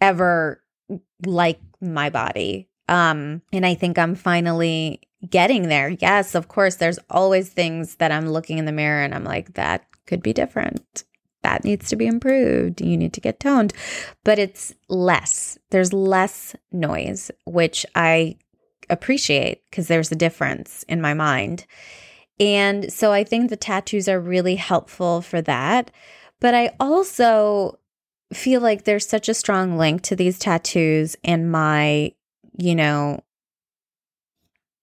ever 0.00 0.62
like 1.26 1.60
my 1.80 2.10
body. 2.10 2.68
Um, 2.88 3.42
and 3.52 3.66
I 3.66 3.74
think 3.74 3.98
I'm 3.98 4.14
finally 4.14 5.00
getting 5.28 5.68
there. 5.68 5.88
Yes, 5.88 6.34
of 6.34 6.48
course, 6.48 6.76
there's 6.76 6.98
always 7.10 7.48
things 7.48 7.96
that 7.96 8.12
I'm 8.12 8.28
looking 8.28 8.58
in 8.58 8.66
the 8.66 8.72
mirror 8.72 9.02
and 9.02 9.14
I'm 9.14 9.24
like, 9.24 9.54
that 9.54 9.84
could 10.06 10.22
be 10.22 10.32
different 10.32 11.04
that 11.44 11.64
needs 11.64 11.88
to 11.90 11.96
be 11.96 12.06
improved. 12.06 12.80
You 12.80 12.96
need 12.96 13.12
to 13.12 13.20
get 13.20 13.38
toned. 13.38 13.72
But 14.24 14.40
it's 14.40 14.74
less. 14.88 15.56
There's 15.70 15.92
less 15.92 16.56
noise, 16.72 17.30
which 17.44 17.86
I 17.94 18.36
appreciate 18.90 19.62
because 19.70 19.86
there's 19.86 20.10
a 20.10 20.16
difference 20.16 20.84
in 20.88 21.00
my 21.00 21.14
mind. 21.14 21.66
And 22.40 22.92
so 22.92 23.12
I 23.12 23.22
think 23.22 23.48
the 23.48 23.56
tattoos 23.56 24.08
are 24.08 24.20
really 24.20 24.56
helpful 24.56 25.22
for 25.22 25.40
that. 25.42 25.92
But 26.40 26.54
I 26.54 26.74
also 26.80 27.78
feel 28.32 28.60
like 28.60 28.84
there's 28.84 29.06
such 29.06 29.28
a 29.28 29.34
strong 29.34 29.78
link 29.78 30.02
to 30.02 30.16
these 30.16 30.38
tattoos 30.38 31.14
and 31.22 31.52
my, 31.52 32.12
you 32.58 32.74
know, 32.74 33.20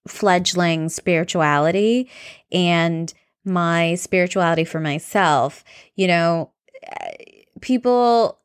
fledgling 0.08 0.90
spirituality 0.90 2.10
and 2.52 3.14
my 3.44 3.96
spirituality 3.96 4.64
for 4.64 4.80
myself. 4.80 5.64
You 5.96 6.08
know, 6.08 6.52
people 7.62 8.40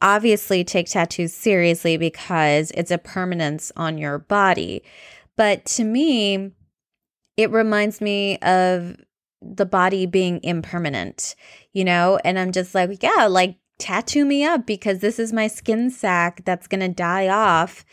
obviously 0.00 0.64
take 0.64 0.88
tattoos 0.88 1.32
seriously 1.32 1.96
because 1.96 2.70
it's 2.72 2.90
a 2.90 2.98
permanence 2.98 3.70
on 3.76 3.98
your 3.98 4.18
body. 4.18 4.82
But 5.36 5.64
to 5.66 5.84
me, 5.84 6.52
it 7.36 7.50
reminds 7.50 8.00
me 8.00 8.38
of 8.38 8.96
the 9.40 9.66
body 9.66 10.06
being 10.06 10.40
impermanent, 10.42 11.34
you 11.72 11.84
know? 11.84 12.18
And 12.24 12.38
I'm 12.38 12.52
just 12.52 12.74
like, 12.74 13.02
yeah, 13.02 13.26
like 13.26 13.56
tattoo 13.78 14.24
me 14.24 14.44
up 14.44 14.66
because 14.66 14.98
this 14.98 15.18
is 15.18 15.32
my 15.32 15.46
skin 15.46 15.90
sac 15.90 16.44
that's 16.44 16.68
going 16.68 16.80
to 16.80 16.88
die 16.88 17.28
off 17.28 17.84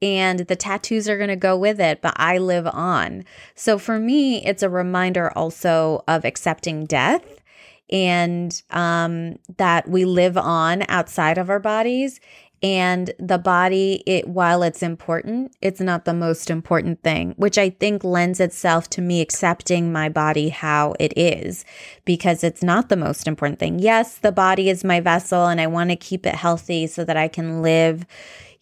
and 0.00 0.40
the 0.40 0.56
tattoos 0.56 1.08
are 1.08 1.16
going 1.16 1.28
to 1.28 1.36
go 1.36 1.56
with 1.56 1.80
it, 1.80 2.00
but 2.00 2.14
I 2.16 2.38
live 2.38 2.66
on. 2.66 3.24
So 3.54 3.78
for 3.78 3.98
me, 3.98 4.44
it's 4.44 4.62
a 4.62 4.70
reminder 4.70 5.30
also 5.36 6.04
of 6.06 6.24
accepting 6.24 6.86
death 6.86 7.40
and 7.90 8.62
um, 8.70 9.38
that 9.56 9.88
we 9.88 10.04
live 10.04 10.36
on 10.36 10.84
outside 10.88 11.38
of 11.38 11.50
our 11.50 11.60
bodies. 11.60 12.20
And 12.60 13.12
the 13.20 13.38
body, 13.38 14.02
it 14.04 14.26
while 14.26 14.64
it's 14.64 14.82
important, 14.82 15.54
it's 15.62 15.80
not 15.80 16.04
the 16.04 16.12
most 16.12 16.50
important 16.50 17.04
thing, 17.04 17.34
which 17.36 17.56
I 17.56 17.70
think 17.70 18.02
lends 18.02 18.40
itself 18.40 18.90
to 18.90 19.00
me 19.00 19.20
accepting 19.20 19.92
my 19.92 20.08
body 20.08 20.48
how 20.48 20.96
it 20.98 21.16
is, 21.16 21.64
because 22.04 22.42
it's 22.42 22.62
not 22.62 22.88
the 22.88 22.96
most 22.96 23.28
important 23.28 23.60
thing. 23.60 23.78
Yes, 23.78 24.18
the 24.18 24.32
body 24.32 24.70
is 24.70 24.82
my 24.82 24.98
vessel, 24.98 25.46
and 25.46 25.60
I 25.60 25.68
want 25.68 25.90
to 25.90 25.96
keep 25.96 26.26
it 26.26 26.34
healthy 26.34 26.88
so 26.88 27.04
that 27.04 27.16
I 27.16 27.28
can 27.28 27.62
live, 27.62 28.04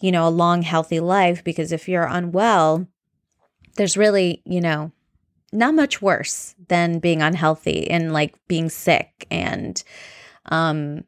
you 0.01 0.13
know, 0.13 0.27
a 0.27 0.31
long, 0.31 0.63
healthy 0.63 1.01
life. 1.01 1.43
Because 1.43 1.73
if 1.73 1.89
you're 1.89 2.05
unwell, 2.05 2.87
there's 3.77 3.97
really, 3.97 4.43
you 4.45 4.61
know, 4.61 4.93
not 5.53 5.75
much 5.75 6.03
worse 6.03 6.55
than 6.69 6.99
being 6.99 7.23
unhealthy 7.23 7.91
and 7.91 8.13
like 8.13 8.35
being 8.49 8.69
sick 8.69 9.27
and 9.31 9.83
um 10.47 11.05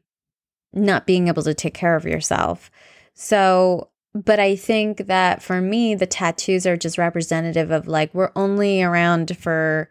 not 0.73 1.05
being 1.05 1.27
able 1.27 1.43
to 1.43 1.53
take 1.53 1.73
care 1.73 1.95
of 1.95 2.05
yourself. 2.05 2.69
So, 3.13 3.89
but 4.13 4.39
I 4.39 4.55
think 4.55 5.07
that 5.07 5.41
for 5.41 5.61
me 5.61 5.95
the 5.95 6.05
tattoos 6.05 6.65
are 6.65 6.77
just 6.77 6.97
representative 6.97 7.71
of 7.71 7.87
like 7.87 8.13
we're 8.13 8.31
only 8.35 8.81
around 8.81 9.35
for 9.37 9.89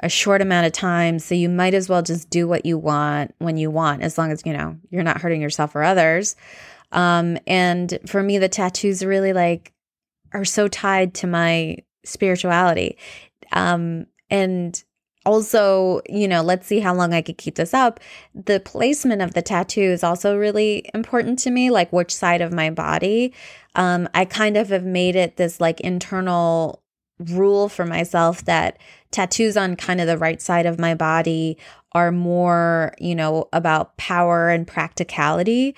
a 0.00 0.08
short 0.08 0.42
amount 0.42 0.66
of 0.66 0.72
time, 0.72 1.18
so 1.18 1.34
you 1.34 1.48
might 1.48 1.74
as 1.74 1.88
well 1.88 2.02
just 2.02 2.28
do 2.28 2.46
what 2.46 2.66
you 2.66 2.76
want 2.76 3.34
when 3.38 3.56
you 3.56 3.70
want 3.70 4.02
as 4.02 4.18
long 4.18 4.30
as, 4.30 4.42
you 4.44 4.52
know, 4.52 4.76
you're 4.90 5.02
not 5.02 5.20
hurting 5.20 5.40
yourself 5.40 5.74
or 5.74 5.82
others. 5.82 6.36
Um 6.92 7.38
and 7.46 7.98
for 8.06 8.22
me 8.22 8.38
the 8.38 8.48
tattoos 8.48 9.04
really 9.04 9.32
like 9.32 9.72
are 10.32 10.44
so 10.44 10.68
tied 10.68 11.14
to 11.14 11.26
my 11.26 11.78
spirituality. 12.04 12.96
Um, 13.52 14.06
and 14.30 14.82
also, 15.24 16.00
you 16.08 16.28
know, 16.28 16.42
let's 16.42 16.66
see 16.66 16.78
how 16.78 16.94
long 16.94 17.12
I 17.12 17.22
could 17.22 17.38
keep 17.38 17.56
this 17.56 17.74
up. 17.74 17.98
The 18.34 18.60
placement 18.60 19.22
of 19.22 19.34
the 19.34 19.42
tattoo 19.42 19.80
is 19.80 20.04
also 20.04 20.36
really 20.36 20.88
important 20.94 21.38
to 21.40 21.50
me, 21.50 21.70
like 21.70 21.92
which 21.92 22.14
side 22.14 22.40
of 22.40 22.52
my 22.52 22.70
body. 22.70 23.34
Um, 23.74 24.08
I 24.14 24.24
kind 24.24 24.56
of 24.56 24.68
have 24.68 24.84
made 24.84 25.16
it 25.16 25.36
this 25.36 25.60
like 25.60 25.80
internal 25.80 26.82
rule 27.18 27.68
for 27.68 27.86
myself 27.86 28.44
that 28.44 28.78
tattoos 29.10 29.56
on 29.56 29.74
kind 29.74 30.00
of 30.00 30.06
the 30.06 30.18
right 30.18 30.40
side 30.40 30.66
of 30.66 30.78
my 30.78 30.94
body 30.94 31.56
are 31.92 32.12
more, 32.12 32.94
you 32.98 33.14
know, 33.14 33.48
about 33.52 33.96
power 33.96 34.50
and 34.50 34.66
practicality 34.66 35.74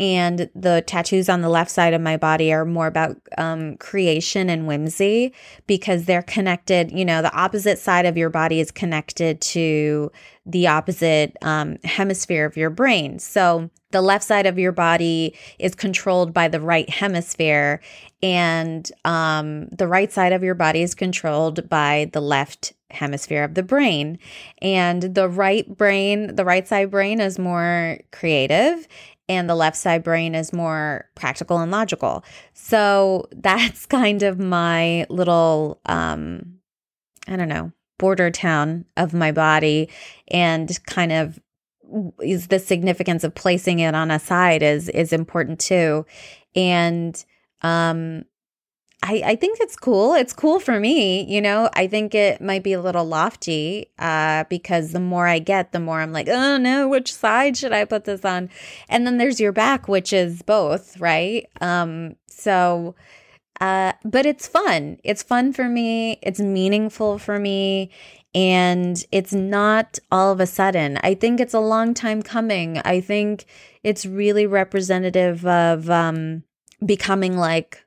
and 0.00 0.50
the 0.54 0.82
tattoos 0.86 1.28
on 1.28 1.42
the 1.42 1.48
left 1.50 1.70
side 1.70 1.92
of 1.92 2.00
my 2.00 2.16
body 2.16 2.52
are 2.52 2.64
more 2.64 2.86
about 2.86 3.16
um, 3.36 3.76
creation 3.76 4.48
and 4.48 4.66
whimsy 4.66 5.32
because 5.66 6.06
they're 6.06 6.22
connected 6.22 6.90
you 6.90 7.04
know 7.04 7.22
the 7.22 7.34
opposite 7.36 7.78
side 7.78 8.06
of 8.06 8.16
your 8.16 8.30
body 8.30 8.58
is 8.58 8.70
connected 8.70 9.40
to 9.40 10.10
the 10.46 10.66
opposite 10.66 11.36
um, 11.42 11.76
hemisphere 11.84 12.46
of 12.46 12.56
your 12.56 12.70
brain 12.70 13.18
so 13.18 13.70
the 13.92 14.00
left 14.00 14.24
side 14.24 14.46
of 14.46 14.58
your 14.58 14.72
body 14.72 15.36
is 15.58 15.74
controlled 15.74 16.32
by 16.32 16.48
the 16.48 16.60
right 16.60 16.88
hemisphere 16.88 17.80
and 18.22 18.90
um, 19.04 19.66
the 19.68 19.86
right 19.86 20.12
side 20.12 20.32
of 20.32 20.42
your 20.42 20.54
body 20.54 20.82
is 20.82 20.94
controlled 20.94 21.68
by 21.68 22.08
the 22.12 22.20
left 22.20 22.72
hemisphere 22.90 23.44
of 23.44 23.54
the 23.54 23.62
brain. 23.62 24.18
And 24.60 25.02
the 25.02 25.28
right 25.28 25.66
brain, 25.76 26.34
the 26.34 26.44
right 26.44 26.66
side 26.66 26.90
brain 26.90 27.20
is 27.20 27.38
more 27.38 27.98
creative 28.12 28.86
and 29.30 29.48
the 29.48 29.54
left 29.54 29.76
side 29.76 30.02
brain 30.02 30.34
is 30.34 30.52
more 30.52 31.08
practical 31.14 31.58
and 31.58 31.70
logical. 31.70 32.24
So 32.52 33.28
that's 33.32 33.86
kind 33.86 34.24
of 34.24 34.40
my 34.40 35.06
little, 35.08 35.80
um, 35.86 36.58
I 37.28 37.36
don't 37.36 37.48
know, 37.48 37.72
border 37.96 38.30
town 38.32 38.86
of 38.96 39.14
my 39.14 39.30
body 39.30 39.88
and 40.28 40.78
kind 40.86 41.12
of 41.12 41.38
is 42.20 42.48
the 42.48 42.58
significance 42.58 43.22
of 43.22 43.34
placing 43.34 43.78
it 43.78 43.94
on 43.94 44.10
a 44.10 44.18
side 44.18 44.62
is 44.62 44.88
is 44.90 45.12
important 45.12 45.58
too 45.58 46.06
and 46.54 47.24
um 47.62 48.24
I, 49.02 49.22
I 49.24 49.36
think 49.36 49.58
it's 49.60 49.76
cool. 49.76 50.14
It's 50.14 50.34
cool 50.34 50.60
for 50.60 50.78
me. 50.78 51.24
You 51.24 51.40
know, 51.40 51.70
I 51.74 51.86
think 51.86 52.14
it 52.14 52.40
might 52.42 52.62
be 52.62 52.74
a 52.74 52.82
little 52.82 53.06
lofty 53.06 53.86
uh, 53.98 54.44
because 54.50 54.92
the 54.92 55.00
more 55.00 55.26
I 55.26 55.38
get, 55.38 55.72
the 55.72 55.80
more 55.80 56.00
I'm 56.00 56.12
like, 56.12 56.28
oh 56.28 56.58
no, 56.58 56.86
which 56.86 57.12
side 57.12 57.56
should 57.56 57.72
I 57.72 57.86
put 57.86 58.04
this 58.04 58.24
on? 58.24 58.50
And 58.90 59.06
then 59.06 59.16
there's 59.16 59.40
your 59.40 59.52
back, 59.52 59.88
which 59.88 60.12
is 60.12 60.42
both, 60.42 61.00
right? 61.00 61.48
Um, 61.62 62.16
so, 62.28 62.94
uh, 63.60 63.94
but 64.04 64.26
it's 64.26 64.46
fun. 64.46 64.98
It's 65.02 65.22
fun 65.22 65.54
for 65.54 65.68
me. 65.68 66.18
It's 66.22 66.40
meaningful 66.40 67.18
for 67.18 67.38
me. 67.38 67.90
And 68.34 69.02
it's 69.10 69.32
not 69.32 69.98
all 70.12 70.30
of 70.30 70.40
a 70.40 70.46
sudden. 70.46 70.98
I 71.02 71.14
think 71.14 71.40
it's 71.40 71.54
a 71.54 71.58
long 71.60 71.94
time 71.94 72.22
coming. 72.22 72.78
I 72.84 73.00
think 73.00 73.46
it's 73.82 74.04
really 74.04 74.46
representative 74.46 75.44
of 75.46 75.88
um, 75.88 76.44
becoming 76.84 77.36
like 77.36 77.84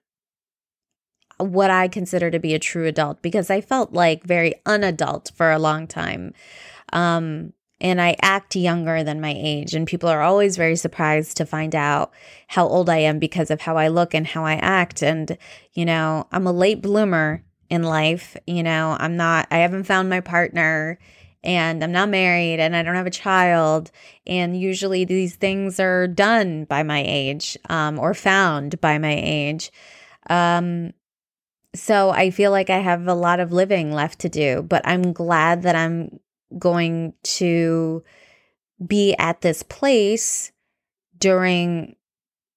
what 1.43 1.69
I 1.69 1.87
consider 1.87 2.31
to 2.31 2.39
be 2.39 2.53
a 2.53 2.59
true 2.59 2.87
adult 2.87 3.21
because 3.21 3.49
I 3.49 3.61
felt 3.61 3.93
like 3.93 4.23
very 4.23 4.55
unadult 4.65 5.31
for 5.33 5.51
a 5.51 5.59
long 5.59 5.87
time. 5.87 6.33
Um, 6.91 7.53
and 7.83 7.99
I 8.01 8.15
act 8.21 8.55
younger 8.55 9.03
than 9.03 9.19
my 9.19 9.35
age. 9.37 9.73
And 9.73 9.85
people 9.85 10.07
are 10.07 10.21
always 10.21 10.55
very 10.55 10.77
surprised 10.77 11.35
to 11.37 11.45
find 11.45 11.75
out 11.75 12.13
how 12.47 12.65
old 12.65 12.89
I 12.89 12.99
am 12.99 13.19
because 13.19 13.51
of 13.51 13.61
how 13.61 13.77
I 13.77 13.89
look 13.89 14.13
and 14.13 14.25
how 14.25 14.45
I 14.45 14.53
act. 14.53 15.03
And, 15.03 15.37
you 15.73 15.83
know, 15.83 16.25
I'm 16.31 16.47
a 16.47 16.53
late 16.53 16.81
bloomer 16.81 17.43
in 17.69 17.83
life. 17.83 18.37
You 18.47 18.63
know, 18.63 18.95
I'm 18.97 19.17
not, 19.17 19.47
I 19.51 19.57
haven't 19.57 19.83
found 19.83 20.09
my 20.09 20.21
partner 20.21 20.97
and 21.43 21.83
I'm 21.83 21.91
not 21.91 22.07
married 22.07 22.61
and 22.61 22.73
I 22.73 22.83
don't 22.83 22.95
have 22.95 23.05
a 23.05 23.11
child. 23.11 23.91
And 24.25 24.57
usually 24.57 25.03
these 25.03 25.35
things 25.35 25.79
are 25.79 26.07
done 26.07 26.63
by 26.63 26.83
my 26.83 27.03
age 27.05 27.57
um, 27.69 27.99
or 27.99 28.13
found 28.13 28.79
by 28.79 28.97
my 28.97 29.13
age. 29.21 29.71
Um, 30.29 30.93
so 31.75 32.11
I 32.11 32.29
feel 32.29 32.51
like 32.51 32.69
I 32.69 32.79
have 32.79 33.07
a 33.07 33.13
lot 33.13 33.39
of 33.39 33.51
living 33.51 33.91
left 33.91 34.19
to 34.19 34.29
do, 34.29 34.61
but 34.61 34.81
I'm 34.85 35.13
glad 35.13 35.63
that 35.63 35.75
I'm 35.75 36.19
going 36.57 37.13
to 37.23 38.03
be 38.85 39.15
at 39.17 39.41
this 39.41 39.63
place 39.63 40.51
during 41.17 41.95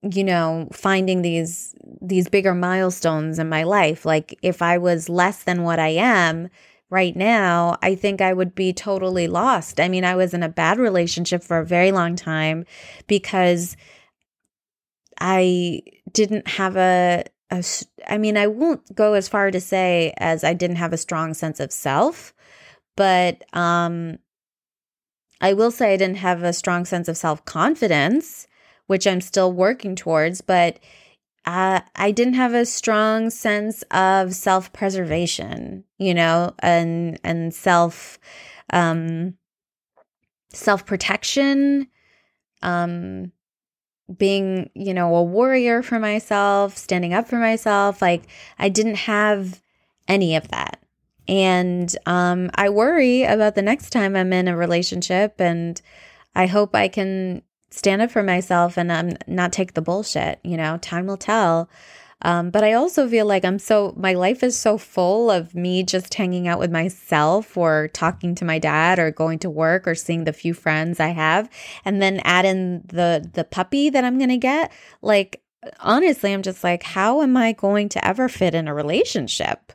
you 0.03 0.25
know 0.25 0.69
finding 0.73 1.23
these 1.23 1.75
these 2.03 2.29
bigger 2.29 2.55
milestones 2.55 3.39
in 3.39 3.49
my 3.49 3.63
life. 3.63 4.05
Like 4.05 4.39
if 4.43 4.61
i 4.61 4.79
was 4.79 5.09
less 5.09 5.43
than 5.45 5.63
what 5.63 5.79
i 5.79 5.89
am 5.89 6.49
right 6.91 7.17
now 7.17 7.77
i 7.83 7.95
think 7.95 8.21
i 8.21 8.33
would 8.33 8.55
be 8.55 8.73
totally 8.73 9.29
lost. 9.29 9.81
I 9.81 9.89
mean 9.89 10.05
i 10.05 10.15
was 10.15 10.35
in 10.35 10.43
a 10.43 10.49
bad 10.49 10.79
relationship 10.79 11.43
for 11.43 11.59
a 11.59 11.67
very 11.67 11.93
long 11.93 12.17
time 12.17 12.65
because 13.07 13.77
i 15.21 15.81
didn't 16.13 16.47
have 16.49 16.77
a 16.77 17.25
a, 17.51 17.65
I 18.09 18.19
mean, 18.19 18.37
I 18.37 18.47
won't 18.47 18.95
go 18.95 19.15
as 19.15 19.29
far 19.29 19.51
to 19.51 19.61
say 19.61 20.15
as 20.19 20.45
I 20.45 20.55
didn't 20.55 20.77
have 20.77 20.93
a 20.93 20.99
strong 20.99 21.35
sense 21.35 21.61
of 21.61 21.73
self, 21.73 22.35
but 22.97 23.45
um, 23.57 24.19
I 25.41 25.53
will 25.53 25.71
say 25.71 25.93
I 25.93 25.97
didn't 25.97 26.17
have 26.19 26.43
a 26.43 26.53
strong 26.53 26.85
sense 26.85 27.09
of 27.09 27.17
self 27.17 27.45
confidence, 27.45 28.47
which 28.87 29.07
I'm 29.07 29.21
still 29.21 29.53
working 29.53 29.95
towards, 29.95 30.41
but 30.41 30.79
uh, 31.45 31.81
I 31.95 32.11
didn't 32.11 32.35
have 32.35 32.55
a 32.55 32.67
strong 32.67 33.31
sense 33.31 33.83
of 33.93 34.35
self 34.35 34.73
preservation, 34.73 35.85
you 35.99 36.15
know, 36.15 36.55
and 36.59 37.21
and 37.23 37.55
self 37.55 38.19
um, 38.73 39.35
self 40.53 40.85
protection. 40.85 41.87
Um, 42.63 43.33
being, 44.15 44.71
you 44.75 44.95
know, 44.95 45.15
a 45.17 45.23
warrior 45.23 45.83
for 45.83 45.99
myself, 45.99 46.77
standing 46.77 47.15
up 47.15 47.29
for 47.29 47.37
myself. 47.37 48.01
Like 48.01 48.25
I 48.59 48.69
didn't 48.69 48.97
have 48.97 49.61
any 50.09 50.37
of 50.37 50.49
that. 50.49 50.81
And 51.29 51.95
um, 52.07 52.51
I 52.55 52.69
worry 52.69 53.25
about 53.25 53.57
the 53.57 53.63
next 53.63 53.91
time 53.91 54.15
I'm 54.15 54.33
in 54.33 54.47
a 54.47 54.57
relationship, 54.57 55.41
and 55.41 55.81
I 56.35 56.47
hope 56.47 56.75
I 56.75 56.89
can 56.89 57.43
stand 57.71 58.01
up 58.01 58.11
for 58.13 58.23
myself 58.23 58.77
and 58.77 58.93
um, 58.93 59.17
not 59.27 59.53
take 59.53 59.75
the 59.75 59.83
bullshit. 59.83 60.39
You 60.45 60.57
know, 60.57 60.79
time 60.79 61.07
will 61.07 61.17
tell. 61.17 61.69
Um, 62.23 62.51
but 62.51 62.65
I 62.65 62.73
also 62.73 63.07
feel 63.09 63.27
like 63.27 63.45
I'm 63.45 63.59
so, 63.59 63.93
my 63.97 64.15
life 64.15 64.43
is 64.43 64.59
so 64.59 64.79
full 64.79 65.31
of 65.31 65.55
me 65.55 65.83
just 65.83 66.15
hanging 66.15 66.49
out 66.49 66.59
with 66.59 66.71
myself 66.71 67.57
or 67.57 67.89
talking 67.93 68.35
to 68.37 68.45
my 68.45 68.59
dad 68.59 68.99
or 68.99 69.11
going 69.11 69.39
to 69.41 69.51
work 69.51 69.87
or 69.87 69.95
seeing 69.95 70.25
the 70.25 70.33
few 70.33 70.55
friends 70.55 70.99
I 70.99 71.09
have. 71.09 71.51
And 71.85 72.01
then 72.01 72.21
add 72.25 72.47
in 72.47 72.83
the, 72.87 73.29
the 73.35 73.45
puppy 73.45 73.91
that 73.91 74.03
I'm 74.03 74.17
going 74.17 74.31
to 74.31 74.39
get. 74.39 74.73
Like, 75.03 75.43
honestly, 75.81 76.33
I'm 76.33 76.43
just 76.43 76.65
like, 76.65 76.83
how 76.83 77.21
am 77.21 77.37
I 77.37 77.53
going 77.53 77.91
to 77.91 78.05
ever 78.07 78.29
fit 78.29 78.55
in 78.55 78.67
a 78.67 78.75
relationship? 78.75 79.73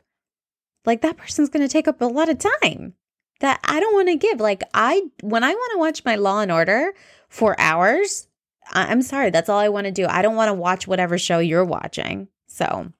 Like, 0.84 1.02
that 1.02 1.16
person's 1.16 1.48
going 1.48 1.66
to 1.66 1.72
take 1.72 1.86
up 1.86 2.00
a 2.00 2.06
lot 2.06 2.28
of 2.28 2.38
time 2.38 2.94
that 3.38 3.60
I 3.62 3.78
don't 3.78 3.94
want 3.94 4.08
to 4.08 4.16
give. 4.16 4.40
Like, 4.40 4.62
I, 4.74 5.02
when 5.22 5.44
I 5.44 5.52
want 5.52 5.72
to 5.72 5.78
watch 5.78 6.04
my 6.04 6.16
Law 6.16 6.40
and 6.40 6.50
Order 6.50 6.92
for 7.28 7.54
hours, 7.60 8.26
I'm 8.72 9.02
sorry, 9.02 9.30
that's 9.30 9.48
all 9.48 9.58
I 9.58 9.68
want 9.68 9.86
to 9.86 9.92
do. 9.92 10.06
I 10.06 10.22
don't 10.22 10.36
want 10.36 10.48
to 10.48 10.54
watch 10.54 10.86
whatever 10.86 11.18
show 11.18 11.38
you're 11.38 11.64
watching. 11.64 12.28
So, 12.46 12.92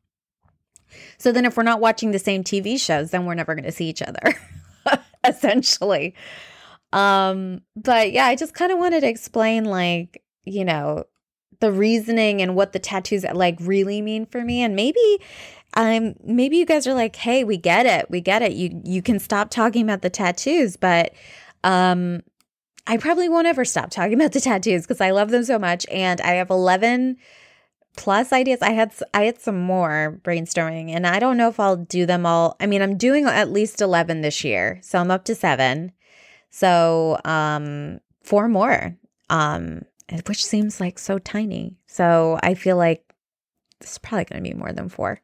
so 1.19 1.33
then 1.33 1.45
if 1.45 1.57
we're 1.57 1.63
not 1.63 1.81
watching 1.81 2.11
the 2.11 2.19
same 2.19 2.45
TV 2.45 2.81
shows, 2.81 3.11
then 3.11 3.25
we're 3.25 3.35
never 3.35 3.55
going 3.55 3.65
to 3.65 3.73
see 3.73 3.89
each 3.89 4.03
other, 4.03 4.35
essentially. 5.27 6.15
Um, 6.93 7.63
but 7.75 8.13
yeah, 8.13 8.27
I 8.27 8.37
just 8.37 8.55
kind 8.55 8.73
of 8.73 8.79
wanted 8.79 9.01
to 9.01 9.09
explain, 9.09 9.65
like, 9.65 10.23
you 10.45 10.65
know, 10.65 11.05
the 11.63 11.73
reasoning 11.73 12.43
and 12.43 12.55
what 12.55 12.73
the 12.73 12.79
tattoos 12.79 13.25
like 13.25 13.57
really 13.61 14.03
mean 14.03 14.27
for 14.27 14.43
me. 14.45 14.61
And 14.63 14.77
maybe 14.77 15.19
um 15.75 16.15
maybe 16.23 16.59
you 16.59 16.67
guys 16.67 16.87
are 16.87 16.93
like, 16.93 17.17
hey, 17.17 17.45
we 17.45 17.57
get 17.57 17.87
it. 17.87 18.11
We 18.11 18.21
get 18.21 18.43
it. 18.43 18.53
You 18.53 18.83
you 18.85 19.01
can 19.01 19.19
stop 19.19 19.49
talking 19.49 19.83
about 19.83 20.03
the 20.03 20.11
tattoos, 20.11 20.77
but 20.77 21.15
um 21.65 22.23
I 22.87 22.97
probably 22.97 23.29
won't 23.29 23.47
ever 23.47 23.65
stop 23.65 23.91
talking 23.91 24.15
about 24.15 24.33
the 24.33 24.41
tattoos 24.41 24.83
because 24.83 25.01
I 25.01 25.11
love 25.11 25.31
them 25.31 25.45
so 25.45 25.59
much. 25.59 25.87
And 25.91 26.21
I 26.21 26.33
have 26.33 26.51
11 26.51 27.17
plus 27.97 28.33
ideas. 28.33 28.61
I 28.63 28.71
had 28.73 28.93
I 29.15 29.25
had 29.25 29.41
some 29.41 29.61
more 29.61 30.21
brainstorming 30.25 30.91
and 30.91 31.07
I 31.07 31.19
don't 31.19 31.37
know 31.37 31.49
if 31.49 31.61
I'll 31.61 31.77
do 31.77 32.07
them 32.07 32.27
all. 32.27 32.57
I 32.61 32.67
mean, 32.67 32.83
I'm 32.83 32.97
doing 32.97 33.27
at 33.27 33.53
least 33.53 33.81
11 33.81 34.23
this 34.23 34.43
year. 34.45 34.81
So 34.83 34.99
I'm 34.99 35.11
up 35.11 35.25
to 35.27 35.35
7. 35.35 35.93
So, 36.51 37.19
um 37.25 38.01
four 38.23 38.49
more. 38.49 38.97
Um 39.31 39.83
which 40.27 40.45
seems 40.45 40.81
like 40.81 40.99
so 40.99 41.19
tiny. 41.19 41.79
So 41.87 42.39
I 42.43 42.55
feel 42.55 42.77
like 42.77 43.15
this 43.81 43.93
is 43.93 43.99
probably 43.99 44.25
going 44.25 44.43
to 44.45 44.51
be 44.51 44.57
more 44.57 44.73
than 44.73 44.89
4. 44.89 45.21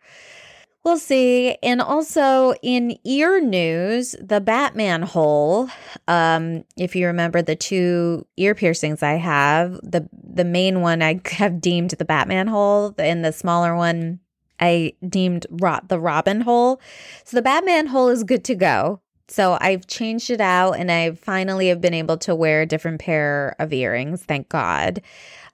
We'll 0.89 0.97
see. 0.97 1.55
And 1.63 1.83
also 1.83 2.55
in 2.63 2.97
ear 3.05 3.43
news, 3.43 4.17
the 4.23 4.41
Batman 4.41 5.03
hole. 5.03 5.69
Um, 6.09 6.65
if 6.79 6.97
you 6.97 7.07
remember 7.07 7.43
the 7.43 7.57
two 7.57 8.27
ear 8.39 8.55
piercings 8.55 9.03
I 9.03 9.17
have, 9.17 9.73
the 9.83 10.09
the 10.13 10.47
main 10.47 10.81
one 10.81 11.03
I 11.03 11.21
have 11.33 11.61
deemed 11.61 11.91
the 11.91 12.07
Batman 12.07 12.47
hole, 12.47 12.95
and 12.97 13.23
the 13.23 13.33
smaller 13.33 13.77
one 13.77 14.21
I 14.61 14.95
deemed 15.07 15.47
rot 15.51 15.91
the 15.91 16.01
Robin 16.01 16.41
hole. 16.41 16.81
So 17.23 17.37
the 17.37 17.43
Batman 17.43 17.89
hole 17.89 18.09
is 18.09 18.25
good 18.25 18.43
to 18.45 18.55
go. 18.55 19.03
So 19.29 19.59
I've 19.61 19.87
changed 19.89 20.31
it 20.31 20.41
out 20.41 20.73
and 20.73 20.91
I 20.91 21.11
finally 21.11 21.69
have 21.69 21.83
been 21.83 21.93
able 21.93 22.17
to 22.17 22.35
wear 22.35 22.63
a 22.63 22.67
different 22.67 23.03
pair 23.03 23.55
of 23.59 23.75
earrings, 23.75 24.23
thank 24.23 24.49
God. 24.49 25.03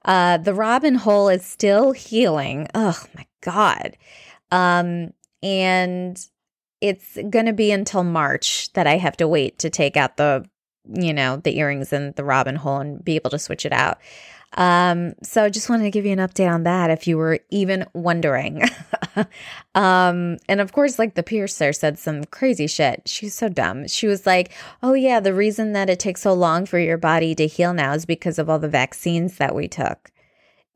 Uh, 0.04 0.36
the 0.36 0.54
Robin 0.54 0.94
hole 0.94 1.28
is 1.28 1.44
still 1.44 1.90
healing. 1.90 2.68
Oh 2.72 3.02
my 3.16 3.26
God. 3.40 3.96
Um, 4.52 5.10
and 5.44 6.26
it's 6.80 7.18
going 7.28 7.46
to 7.46 7.52
be 7.52 7.70
until 7.70 8.02
March 8.02 8.72
that 8.72 8.86
I 8.86 8.96
have 8.96 9.16
to 9.18 9.28
wait 9.28 9.58
to 9.60 9.70
take 9.70 9.96
out 9.96 10.16
the, 10.16 10.48
you 10.88 11.12
know, 11.12 11.36
the 11.36 11.58
earrings 11.58 11.92
and 11.92 12.14
the 12.14 12.24
Robin 12.24 12.56
hole 12.56 12.78
and 12.78 13.04
be 13.04 13.14
able 13.14 13.30
to 13.30 13.38
switch 13.38 13.66
it 13.66 13.72
out. 13.72 13.98
Um, 14.56 15.14
so 15.22 15.44
I 15.44 15.50
just 15.50 15.68
wanted 15.68 15.84
to 15.84 15.90
give 15.90 16.06
you 16.06 16.12
an 16.12 16.18
update 16.18 16.50
on 16.50 16.62
that 16.62 16.88
if 16.88 17.06
you 17.06 17.18
were 17.18 17.40
even 17.50 17.84
wondering. 17.92 18.62
um, 19.74 20.38
and 20.48 20.60
of 20.60 20.72
course, 20.72 20.98
like 20.98 21.14
the 21.14 21.22
piercer 21.22 21.72
said 21.72 21.98
some 21.98 22.24
crazy 22.24 22.66
shit. 22.66 23.02
She's 23.06 23.34
so 23.34 23.48
dumb. 23.48 23.86
She 23.88 24.06
was 24.06 24.26
like, 24.26 24.52
Oh, 24.82 24.94
yeah, 24.94 25.20
the 25.20 25.34
reason 25.34 25.72
that 25.72 25.90
it 25.90 25.98
takes 25.98 26.22
so 26.22 26.32
long 26.32 26.64
for 26.64 26.78
your 26.78 26.98
body 26.98 27.34
to 27.34 27.46
heal 27.46 27.74
now 27.74 27.92
is 27.92 28.06
because 28.06 28.38
of 28.38 28.48
all 28.48 28.58
the 28.58 28.68
vaccines 28.68 29.36
that 29.36 29.54
we 29.54 29.68
took 29.68 30.10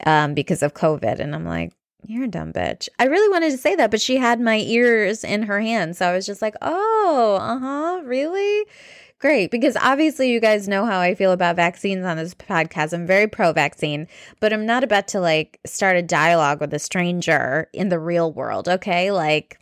um, 0.04 0.34
because 0.34 0.62
of 0.62 0.74
COVID. 0.74 1.20
And 1.20 1.34
I'm 1.34 1.44
like, 1.44 1.72
You're 2.06 2.24
a 2.24 2.28
dumb 2.28 2.52
bitch. 2.52 2.88
I 2.98 3.04
really 3.04 3.28
wanted 3.28 3.50
to 3.50 3.58
say 3.58 3.74
that, 3.76 3.90
but 3.90 4.00
she 4.00 4.16
had 4.16 4.40
my 4.40 4.58
ears 4.58 5.24
in 5.24 5.42
her 5.42 5.60
hand. 5.60 5.96
So 5.96 6.06
I 6.08 6.14
was 6.14 6.26
just 6.26 6.40
like, 6.40 6.54
Oh, 6.62 7.38
uh 7.40 7.58
huh, 7.58 8.02
really? 8.04 8.66
Great, 9.20 9.50
because 9.50 9.76
obviously 9.76 10.30
you 10.30 10.38
guys 10.38 10.68
know 10.68 10.86
how 10.86 11.00
I 11.00 11.16
feel 11.16 11.32
about 11.32 11.56
vaccines 11.56 12.04
on 12.04 12.16
this 12.16 12.34
podcast. 12.34 12.92
I'm 12.92 13.04
very 13.04 13.26
pro 13.26 13.52
vaccine, 13.52 14.06
but 14.38 14.52
I'm 14.52 14.64
not 14.64 14.84
about 14.84 15.08
to 15.08 15.20
like 15.20 15.58
start 15.66 15.96
a 15.96 16.02
dialogue 16.02 16.60
with 16.60 16.72
a 16.72 16.78
stranger 16.78 17.68
in 17.72 17.88
the 17.88 17.98
real 17.98 18.32
world, 18.32 18.68
okay? 18.68 19.10
Like, 19.10 19.58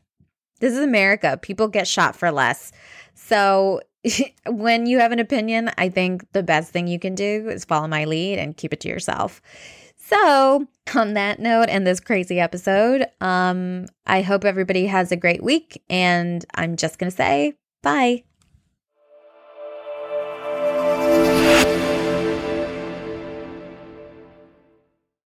this 0.61 0.75
is 0.75 0.81
America. 0.81 1.39
People 1.41 1.69
get 1.69 1.89
shot 1.89 2.15
for 2.15 2.31
less. 2.31 2.71
So, 3.15 3.81
when 4.47 4.85
you 4.85 4.99
have 4.99 5.13
an 5.13 5.21
opinion, 5.21 5.71
I 5.79 5.89
think 5.89 6.31
the 6.33 6.43
best 6.43 6.71
thing 6.71 6.87
you 6.87 6.99
can 6.99 7.15
do 7.15 7.49
is 7.49 7.65
follow 7.65 7.89
my 7.89 8.05
lead 8.05 8.39
and 8.39 8.57
keep 8.57 8.75
it 8.75 8.81
to 8.81 8.89
yourself. 8.89 9.41
So, 10.09 10.69
on 10.95 11.15
that 11.15 11.41
note 11.41 11.69
and 11.69 11.85
this 11.85 11.99
crazy 11.99 12.39
episode, 12.39 13.07
um, 13.21 13.87
I 14.07 14.23
hope 14.23 14.45
everybody 14.45 14.87
has 14.87 15.11
a 15.11 15.17
great 15.17 15.43
week. 15.43 15.83
And 15.91 16.45
I'm 16.55 16.77
just 16.77 17.01
going 17.01 17.11
to 17.11 17.17
say 17.17 17.55
bye. 17.83 18.23